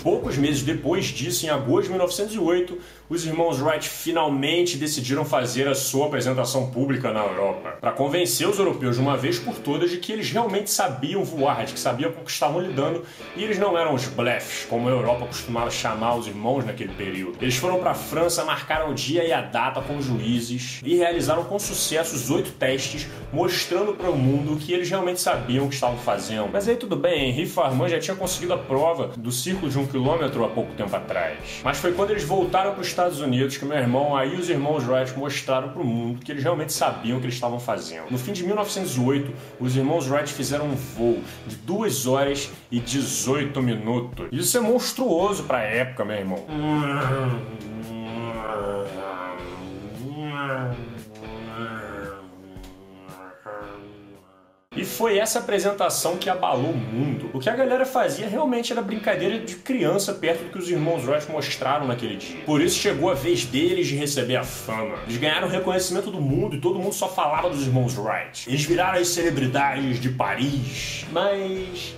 Poucos 0.03 0.37
meses 0.37 0.61
depois 0.61 1.05
disso, 1.05 1.45
em 1.45 1.49
agosto 1.49 1.85
de 1.85 1.89
1908, 1.89 2.77
os 3.09 3.25
irmãos 3.25 3.61
Wright 3.61 3.87
finalmente 3.87 4.75
decidiram 4.75 5.23
fazer 5.23 5.65
a 5.67 5.73
sua 5.73 6.07
apresentação 6.07 6.69
pública 6.69 7.13
na 7.13 7.21
Europa, 7.21 7.77
para 7.79 7.91
convencer 7.91 8.47
os 8.47 8.59
europeus 8.59 8.97
de 8.97 9.01
uma 9.01 9.15
vez 9.15 9.39
por 9.39 9.55
todas 9.55 9.89
de 9.89 9.97
que 9.97 10.11
eles 10.11 10.29
realmente 10.29 10.69
sabiam 10.69 11.23
voar, 11.23 11.65
de 11.65 11.73
que 11.73 11.79
sabiam 11.79 12.11
com 12.11 12.21
o 12.21 12.25
que 12.25 12.31
estavam 12.31 12.59
lidando 12.59 13.05
e 13.35 13.43
eles 13.43 13.57
não 13.57 13.77
eram 13.77 13.93
os 13.93 14.05
blefs, 14.07 14.65
como 14.65 14.89
a 14.89 14.91
Europa 14.91 15.25
costumava 15.27 15.71
chamar 15.71 16.15
os 16.15 16.27
irmãos 16.27 16.65
naquele 16.65 16.93
período. 16.93 17.37
Eles 17.41 17.55
foram 17.55 17.79
para 17.79 17.91
a 17.91 17.95
França, 17.95 18.43
marcaram 18.43 18.91
o 18.91 18.93
dia 18.93 19.23
e 19.23 19.31
a 19.31 19.41
data 19.41 19.81
com 19.81 19.97
os 19.97 20.05
juízes 20.05 20.81
e 20.83 20.97
realizaram 20.97 21.45
com 21.45 21.57
sucesso 21.57 22.13
os 22.13 22.29
oito 22.29 22.51
testes, 22.51 23.07
mostrando 23.31 23.93
para 23.93 24.09
o 24.09 24.17
mundo 24.17 24.57
que 24.57 24.73
eles 24.73 24.89
realmente 24.89 25.21
sabiam 25.21 25.65
o 25.65 25.69
que 25.69 25.75
estavam 25.75 25.97
fazendo. 25.97 26.49
Mas 26.51 26.67
aí 26.67 26.75
tudo 26.75 26.97
bem, 26.97 27.29
Henri 27.29 27.45
Farman 27.45 27.87
já 27.87 27.99
tinha 27.99 28.17
conseguido 28.17 28.53
a 28.53 28.57
prova 28.57 29.11
do 29.15 29.31
círculo 29.31 29.71
de 29.71 29.79
um 29.79 29.85
quilômetro 29.85 30.43
há 30.43 30.49
pouco 30.49 30.73
tempo 30.73 30.93
atrás. 30.93 31.61
Mas 31.63 31.77
foi 31.77 31.93
quando 31.93 32.11
eles 32.11 32.23
voltaram 32.23 32.73
para 32.73 32.81
os 32.81 32.96
Estados 32.97 33.21
Unidos 33.21 33.55
que 33.57 33.63
meu 33.63 33.77
irmão, 33.77 34.15
aí 34.15 34.35
os 34.35 34.49
irmãos 34.49 34.83
Wright 34.87 35.15
mostraram 35.15 35.69
para 35.69 35.79
o 35.79 35.85
mundo 35.85 36.19
que 36.19 36.31
eles 36.31 36.41
realmente 36.41 36.73
sabiam 36.73 37.17
o 37.17 37.19
que 37.19 37.27
eles 37.27 37.35
estavam 37.35 37.59
fazendo. 37.59 38.09
No 38.09 38.17
fim 38.17 38.33
de 38.33 38.43
1908, 38.43 39.31
os 39.59 39.75
irmãos 39.75 40.09
Wright 40.09 40.33
fizeram 40.33 40.65
um 40.65 40.73
voo 40.73 41.19
de 41.45 41.55
2 41.57 42.07
horas 42.07 42.51
e 42.71 42.79
18 42.79 43.61
minutos. 43.61 44.27
Isso 44.31 44.57
é 44.57 44.61
monstruoso 44.61 45.43
para 45.43 45.59
a 45.59 45.61
época, 45.61 46.03
meu 46.03 46.17
irmão. 46.17 46.43
Foi 54.97 55.19
essa 55.19 55.37
apresentação 55.37 56.17
que 56.17 56.27
abalou 56.27 56.71
o 56.71 56.75
mundo. 56.75 57.29
O 57.31 57.39
que 57.39 57.49
a 57.49 57.55
galera 57.55 57.85
fazia 57.85 58.27
realmente 58.27 58.73
era 58.73 58.81
brincadeira 58.81 59.37
de 59.37 59.55
criança 59.57 60.11
perto 60.11 60.45
do 60.45 60.49
que 60.49 60.57
os 60.57 60.67
irmãos 60.67 61.05
Wright 61.05 61.31
mostraram 61.31 61.85
naquele 61.85 62.15
dia. 62.15 62.41
Por 62.45 62.59
isso 62.61 62.79
chegou 62.79 63.11
a 63.11 63.13
vez 63.13 63.45
deles 63.45 63.85
de 63.85 63.95
receber 63.95 64.37
a 64.37 64.43
fama. 64.43 64.95
Eles 65.03 65.17
ganharam 65.17 65.47
o 65.47 65.51
reconhecimento 65.51 66.09
do 66.09 66.19
mundo 66.19 66.55
e 66.55 66.59
todo 66.59 66.79
mundo 66.79 66.93
só 66.93 67.07
falava 67.07 67.47
dos 67.47 67.67
irmãos 67.67 67.95
Wright. 67.95 68.49
Eles 68.49 68.63
viraram 68.63 68.99
as 68.99 69.09
celebridades 69.09 69.99
de 69.99 70.09
Paris. 70.09 71.05
Mas 71.11 71.95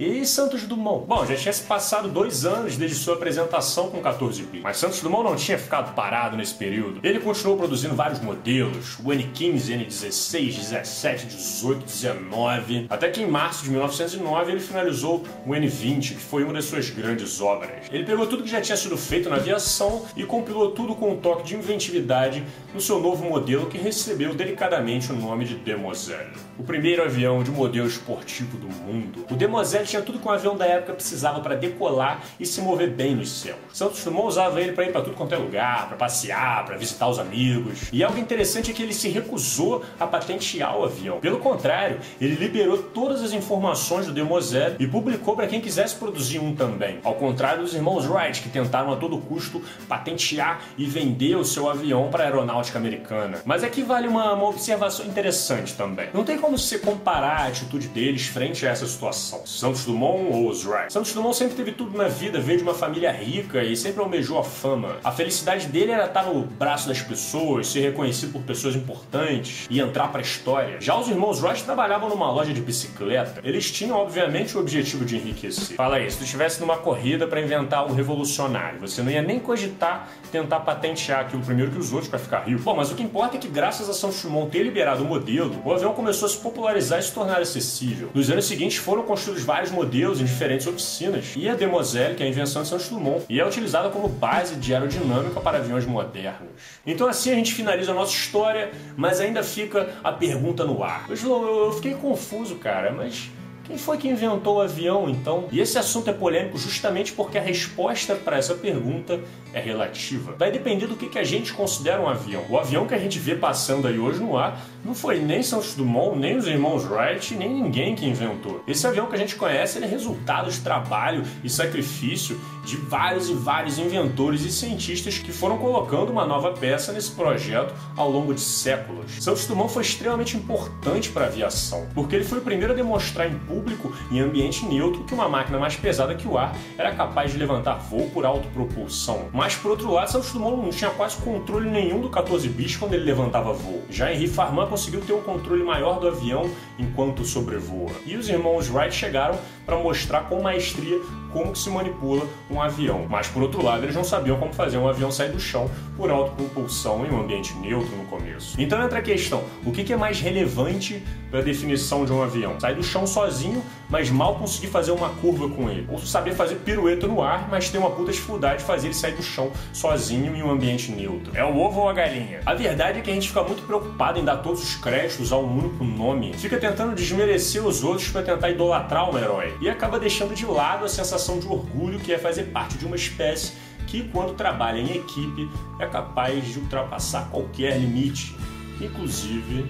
E 0.00 0.24
Santos 0.24 0.62
Dumont? 0.62 1.04
Bom, 1.06 1.26
já 1.26 1.36
tinha 1.36 1.52
se 1.52 1.62
passado 1.62 2.08
dois 2.08 2.46
anos 2.46 2.74
desde 2.74 2.96
sua 2.96 3.16
apresentação 3.16 3.90
com 3.90 4.00
14 4.00 4.42
bis, 4.44 4.62
mas 4.62 4.78
Santos 4.78 5.02
Dumont 5.02 5.22
não 5.22 5.36
tinha 5.36 5.58
ficado 5.58 5.94
parado 5.94 6.38
nesse 6.38 6.54
período. 6.54 7.00
Ele 7.02 7.20
continuou 7.20 7.58
produzindo 7.58 7.94
vários 7.94 8.18
modelos, 8.18 8.98
o 9.00 9.08
N15, 9.10 9.86
N16, 9.86 10.56
17, 10.56 11.26
18, 11.26 11.84
19, 11.84 12.86
até 12.88 13.10
que 13.10 13.20
em 13.20 13.26
março 13.26 13.62
de 13.62 13.68
1909 13.72 14.52
ele 14.52 14.60
finalizou 14.60 15.22
o 15.44 15.50
N20, 15.50 16.14
que 16.14 16.14
foi 16.14 16.44
uma 16.44 16.54
das 16.54 16.64
suas 16.64 16.88
grandes 16.88 17.38
obras. 17.42 17.84
Ele 17.92 18.04
pegou 18.04 18.26
tudo 18.26 18.42
que 18.42 18.48
já 18.48 18.62
tinha 18.62 18.78
sido 18.78 18.96
feito 18.96 19.28
na 19.28 19.36
aviação 19.36 20.06
e 20.16 20.24
compilou 20.24 20.70
tudo 20.70 20.94
com 20.94 21.10
um 21.10 21.16
toque 21.18 21.42
de 21.42 21.54
inventividade 21.54 22.42
no 22.72 22.80
seu 22.80 22.98
novo 22.98 23.22
modelo 23.28 23.66
que 23.66 23.76
recebeu 23.76 24.32
delicadamente 24.32 25.12
o 25.12 25.14
nome 25.14 25.44
de 25.44 25.56
Demoiselle. 25.56 26.49
O 26.60 26.62
primeiro 26.62 27.02
avião 27.02 27.42
de 27.42 27.50
modelo 27.50 27.88
esportivo 27.88 28.58
do 28.58 28.66
mundo. 28.66 29.24
O 29.30 29.34
Demoiselle 29.34 29.86
tinha 29.86 30.02
tudo 30.02 30.18
que 30.18 30.28
um 30.28 30.30
avião 30.30 30.54
da 30.58 30.66
época 30.66 30.92
precisava 30.92 31.40
para 31.40 31.54
decolar 31.54 32.22
e 32.38 32.44
se 32.44 32.60
mover 32.60 32.90
bem 32.90 33.14
nos 33.14 33.32
céus. 33.32 33.56
Santos 33.72 34.04
Dumont 34.04 34.28
usava 34.28 34.60
ele 34.60 34.72
para 34.72 34.84
ir 34.84 34.92
para 34.92 35.00
tudo 35.00 35.16
quanto 35.16 35.34
é 35.34 35.38
lugar, 35.38 35.88
para 35.88 35.96
passear, 35.96 36.66
para 36.66 36.76
visitar 36.76 37.08
os 37.08 37.18
amigos. 37.18 37.84
E 37.90 38.04
algo 38.04 38.18
interessante 38.18 38.70
é 38.70 38.74
que 38.74 38.82
ele 38.82 38.92
se 38.92 39.08
recusou 39.08 39.82
a 39.98 40.06
patentear 40.06 40.76
o 40.76 40.84
avião. 40.84 41.18
Pelo 41.18 41.38
contrário, 41.38 41.98
ele 42.20 42.34
liberou 42.34 42.76
todas 42.76 43.22
as 43.22 43.32
informações 43.32 44.04
do 44.04 44.12
Demoiselle 44.12 44.76
e 44.78 44.86
publicou 44.86 45.34
para 45.34 45.46
quem 45.46 45.62
quisesse 45.62 45.94
produzir 45.94 46.40
um 46.40 46.54
também. 46.54 46.98
Ao 47.02 47.14
contrário 47.14 47.62
dos 47.62 47.72
irmãos 47.72 48.06
Wright, 48.06 48.42
que 48.42 48.50
tentaram 48.50 48.92
a 48.92 48.96
todo 48.96 49.16
custo 49.16 49.62
patentear 49.88 50.60
e 50.76 50.84
vender 50.84 51.36
o 51.36 51.44
seu 51.44 51.70
avião 51.70 52.10
para 52.10 52.24
a 52.24 52.26
aeronáutica 52.26 52.78
americana. 52.78 53.38
Mas 53.46 53.64
aqui 53.64 53.82
vale 53.82 54.06
uma, 54.06 54.34
uma 54.34 54.48
observação 54.50 55.06
interessante 55.06 55.72
também. 55.72 56.10
Não 56.12 56.22
tem 56.22 56.36
como 56.36 56.49
se 56.58 56.78
comparar 56.78 57.42
a 57.42 57.46
atitude 57.48 57.88
deles 57.88 58.26
frente 58.26 58.66
a 58.66 58.70
essa 58.70 58.86
situação. 58.86 59.46
Santos 59.46 59.84
Dumont 59.84 60.32
ou 60.32 60.48
os 60.48 60.64
Wright? 60.64 60.92
Santos 60.92 61.12
Dumont 61.12 61.36
sempre 61.36 61.56
teve 61.56 61.72
tudo 61.72 61.96
na 61.96 62.08
vida, 62.08 62.40
veio 62.40 62.58
de 62.58 62.64
uma 62.64 62.74
família 62.74 63.10
rica 63.12 63.62
e 63.62 63.76
sempre 63.76 64.00
almejou 64.00 64.38
a 64.38 64.44
fama. 64.44 64.96
A 65.02 65.12
felicidade 65.12 65.66
dele 65.66 65.92
era 65.92 66.06
estar 66.06 66.24
no 66.24 66.42
braço 66.42 66.88
das 66.88 67.00
pessoas, 67.00 67.68
ser 67.68 67.80
reconhecido 67.80 68.32
por 68.32 68.42
pessoas 68.42 68.74
importantes 68.74 69.66
e 69.70 69.80
entrar 69.80 70.08
para 70.08 70.20
a 70.20 70.22
história. 70.22 70.80
Já 70.80 70.98
os 70.98 71.08
irmãos 71.08 71.42
Wright 71.42 71.64
trabalhavam 71.64 72.08
numa 72.08 72.30
loja 72.30 72.52
de 72.52 72.60
bicicleta. 72.60 73.40
Eles 73.44 73.70
tinham, 73.70 73.96
obviamente, 73.96 74.56
o 74.56 74.60
objetivo 74.60 75.04
de 75.04 75.16
enriquecer. 75.16 75.76
Fala 75.76 75.96
aí, 75.96 76.10
se 76.10 76.18
tu 76.18 76.24
estivesse 76.24 76.60
numa 76.60 76.76
corrida 76.76 77.26
para 77.26 77.40
inventar 77.40 77.86
um 77.86 77.94
revolucionário, 77.94 78.80
você 78.80 79.02
não 79.02 79.10
ia 79.10 79.22
nem 79.22 79.38
cogitar 79.38 80.08
tentar 80.30 80.60
patentear 80.60 81.20
aquilo 81.20 81.42
primeiro 81.42 81.70
que 81.70 81.78
os 81.78 81.92
outros 81.92 82.08
para 82.08 82.18
ficar 82.18 82.40
rico. 82.40 82.62
Bom, 82.62 82.76
mas 82.76 82.90
o 82.90 82.94
que 82.94 83.02
importa 83.02 83.36
é 83.36 83.40
que 83.40 83.48
graças 83.48 83.88
a 83.88 83.94
Santos 83.94 84.22
Dumont 84.22 84.50
ter 84.50 84.62
liberado 84.62 85.02
o 85.02 85.06
modelo, 85.06 85.60
o 85.64 85.72
avião 85.72 85.92
começou 85.92 86.26
a 86.26 86.28
se 86.28 86.38
popularizar 86.40 86.98
e 86.98 87.02
se 87.02 87.12
tornar 87.12 87.40
acessível. 87.40 88.10
Nos 88.14 88.30
anos 88.30 88.44
seguintes 88.46 88.78
foram 88.78 89.02
construídos 89.02 89.44
vários 89.44 89.70
modelos 89.70 90.20
em 90.20 90.24
diferentes 90.24 90.66
oficinas 90.66 91.32
e 91.36 91.48
a 91.48 91.54
Demoiselle, 91.54 92.14
que 92.14 92.22
é 92.22 92.26
a 92.26 92.28
invenção 92.28 92.62
de 92.62 92.68
Santos 92.68 92.88
Dumont, 92.88 93.24
e 93.28 93.38
é 93.40 93.46
utilizada 93.46 93.90
como 93.90 94.08
base 94.08 94.56
de 94.56 94.74
aerodinâmica 94.74 95.40
para 95.40 95.58
aviões 95.58 95.86
modernos. 95.86 96.50
Então 96.86 97.08
assim 97.08 97.30
a 97.30 97.34
gente 97.34 97.52
finaliza 97.52 97.92
a 97.92 97.94
nossa 97.94 98.12
história, 98.12 98.70
mas 98.96 99.20
ainda 99.20 99.42
fica 99.42 99.94
a 100.02 100.12
pergunta 100.12 100.64
no 100.64 100.82
ar. 100.82 101.06
Eu, 101.08 101.66
eu 101.66 101.72
fiquei 101.72 101.94
confuso, 101.94 102.56
cara, 102.56 102.90
mas 102.92 103.30
quem 103.70 103.78
foi 103.78 103.98
que 103.98 104.08
inventou 104.08 104.56
o 104.56 104.60
avião, 104.60 105.08
então? 105.08 105.46
E 105.52 105.60
esse 105.60 105.78
assunto 105.78 106.10
é 106.10 106.12
polêmico 106.12 106.58
justamente 106.58 107.12
porque 107.12 107.38
a 107.38 107.40
resposta 107.40 108.16
para 108.16 108.36
essa 108.36 108.52
pergunta 108.52 109.20
é 109.54 109.60
relativa. 109.60 110.34
Vai 110.36 110.50
depender 110.50 110.88
do 110.88 110.96
que, 110.96 111.08
que 111.08 111.18
a 111.20 111.22
gente 111.22 111.52
considera 111.52 112.00
um 112.00 112.08
avião. 112.08 112.44
O 112.48 112.58
avião 112.58 112.84
que 112.84 112.94
a 112.94 112.98
gente 112.98 113.20
vê 113.20 113.36
passando 113.36 113.86
aí 113.86 113.96
hoje 113.96 114.18
no 114.18 114.36
ar 114.36 114.60
não 114.84 114.92
foi 114.92 115.20
nem 115.20 115.40
Santos 115.40 115.76
Dumont, 115.76 116.18
nem 116.18 116.36
os 116.36 116.48
irmãos 116.48 116.84
Wright, 116.84 117.32
nem 117.36 117.48
ninguém 117.48 117.94
que 117.94 118.04
inventou. 118.04 118.60
Esse 118.66 118.84
avião 118.88 119.06
que 119.06 119.14
a 119.14 119.18
gente 119.18 119.36
conhece 119.36 119.78
é 119.78 119.86
resultado 119.86 120.50
de 120.50 120.58
trabalho 120.60 121.22
e 121.44 121.48
sacrifício 121.48 122.40
de 122.64 122.76
vários 122.76 123.28
e 123.28 123.34
vários 123.34 123.78
inventores 123.78 124.44
e 124.44 124.52
cientistas 124.52 125.18
que 125.18 125.32
foram 125.32 125.58
colocando 125.58 126.10
uma 126.10 126.26
nova 126.26 126.52
peça 126.52 126.92
nesse 126.92 127.10
projeto 127.12 127.74
ao 127.96 128.10
longo 128.10 128.34
de 128.34 128.40
séculos. 128.40 129.12
Santos 129.20 129.46
Dumont 129.46 129.72
foi 129.72 129.82
extremamente 129.82 130.36
importante 130.36 131.10
para 131.10 131.24
a 131.24 131.28
aviação, 131.28 131.86
porque 131.94 132.14
ele 132.14 132.24
foi 132.24 132.38
o 132.38 132.42
primeiro 132.42 132.72
a 132.72 132.76
demonstrar 132.76 133.30
em 133.30 133.38
público, 133.38 133.92
em 134.10 134.20
ambiente 134.20 134.64
neutro, 134.64 135.04
que 135.04 135.14
uma 135.14 135.28
máquina 135.28 135.58
mais 135.58 135.76
pesada 135.76 136.14
que 136.14 136.28
o 136.28 136.36
ar 136.36 136.54
era 136.76 136.94
capaz 136.94 137.32
de 137.32 137.38
levantar 137.38 137.76
voo 137.76 138.10
por 138.10 138.24
autopropulsão. 138.24 139.28
Mas 139.32 139.56
por 139.56 139.70
outro 139.70 139.92
lado, 139.92 140.10
Santos 140.10 140.32
Dumont 140.32 140.62
não 140.62 140.70
tinha 140.70 140.90
quase 140.90 141.16
controle 141.18 141.68
nenhum 141.68 142.00
do 142.00 142.08
14 142.08 142.48
bis 142.48 142.76
quando 142.76 142.94
ele 142.94 143.04
levantava 143.04 143.52
voo. 143.52 143.82
Já 143.88 144.12
Henri 144.12 144.28
Farman 144.28 144.66
conseguiu 144.66 145.00
ter 145.00 145.12
um 145.12 145.22
controle 145.22 145.62
maior 145.62 146.00
do 146.00 146.08
avião 146.08 146.50
enquanto 146.78 147.24
sobrevoa. 147.24 147.90
E 148.04 148.16
os 148.16 148.28
irmãos 148.28 148.68
Wright 148.68 148.94
chegaram 148.94 149.38
para 149.64 149.76
mostrar 149.76 150.22
com 150.28 150.42
maestria 150.42 150.98
como 151.32 151.54
se 151.54 151.70
manipula 151.70 152.26
um 152.50 152.60
avião. 152.60 153.06
Mas 153.08 153.28
por 153.28 153.42
outro 153.42 153.62
lado, 153.62 153.84
eles 153.84 153.94
não 153.94 154.04
sabiam 154.04 154.38
como 154.38 154.52
fazer 154.52 154.78
um 154.78 154.88
avião 154.88 155.10
sair 155.10 155.30
do 155.30 155.40
chão 155.40 155.70
por 155.96 156.10
autopropulsão 156.10 157.06
em 157.06 157.10
um 157.10 157.20
ambiente 157.20 157.54
neutro 157.54 157.94
no 157.96 158.04
começo. 158.04 158.60
Então 158.60 158.82
entra 158.82 158.98
a 158.98 159.02
questão: 159.02 159.44
o 159.64 159.70
que 159.70 159.92
é 159.92 159.96
mais 159.96 160.20
relevante 160.20 161.02
para 161.30 161.40
a 161.40 161.42
definição 161.42 162.04
de 162.04 162.12
um 162.12 162.22
avião? 162.22 162.58
Sair 162.58 162.74
do 162.74 162.82
chão 162.82 163.06
sozinho, 163.06 163.62
mas 163.90 164.08
mal 164.08 164.36
conseguir 164.36 164.68
fazer 164.68 164.92
uma 164.92 165.10
curva 165.10 165.48
com 165.48 165.68
ele. 165.68 165.86
Ou 165.90 165.98
saber 165.98 166.32
fazer 166.34 166.56
pirueta 166.56 167.06
no 167.06 167.20
ar, 167.20 167.48
mas 167.50 167.68
ter 167.68 167.78
uma 167.78 167.90
puta 167.90 168.12
dificuldade 168.12 168.58
de 168.58 168.64
fazer 168.64 168.86
ele 168.86 168.94
sair 168.94 169.16
do 169.16 169.22
chão 169.22 169.50
sozinho 169.72 170.34
em 170.34 170.42
um 170.42 170.50
ambiente 170.50 170.92
neutro. 170.92 171.32
É 171.34 171.44
o 171.44 171.56
ovo 171.58 171.80
ou 171.80 171.88
a 171.88 171.92
galinha? 171.92 172.40
A 172.46 172.54
verdade 172.54 173.00
é 173.00 173.02
que 173.02 173.10
a 173.10 173.14
gente 173.14 173.28
fica 173.28 173.42
muito 173.42 173.62
preocupado 173.62 174.18
em 174.18 174.24
dar 174.24 174.38
todos 174.38 174.62
os 174.62 174.76
créditos 174.76 175.32
a 175.32 175.36
um 175.36 175.58
único 175.58 175.84
nome. 175.84 176.32
Fica 176.34 176.56
tentando 176.56 176.94
desmerecer 176.94 177.66
os 177.66 177.82
outros 177.82 178.08
para 178.08 178.22
tentar 178.22 178.50
idolatrar 178.50 179.10
um 179.10 179.18
herói. 179.18 179.52
E 179.60 179.68
acaba 179.68 179.98
deixando 179.98 180.34
de 180.34 180.46
lado 180.46 180.84
a 180.84 180.88
sensação 180.88 181.38
de 181.38 181.46
orgulho 181.46 181.98
que 181.98 182.12
é 182.12 182.18
fazer 182.18 182.44
parte 182.44 182.78
de 182.78 182.86
uma 182.86 182.96
espécie 182.96 183.52
que, 183.86 184.08
quando 184.10 184.34
trabalha 184.34 184.78
em 184.78 184.96
equipe, 184.96 185.50
é 185.80 185.86
capaz 185.86 186.46
de 186.46 186.58
ultrapassar 186.60 187.28
qualquer 187.30 187.78
limite, 187.78 188.36
inclusive 188.80 189.66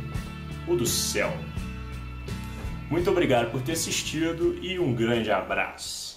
o 0.69 0.77
do 0.77 0.87
céu. 0.87 1.33
Muito 2.91 3.09
obrigado 3.09 3.53
por 3.53 3.63
ter 3.63 3.73
assistido 3.73 4.59
e 4.61 4.77
um 4.77 4.93
grande 4.93 5.31
abraço. 5.31 6.10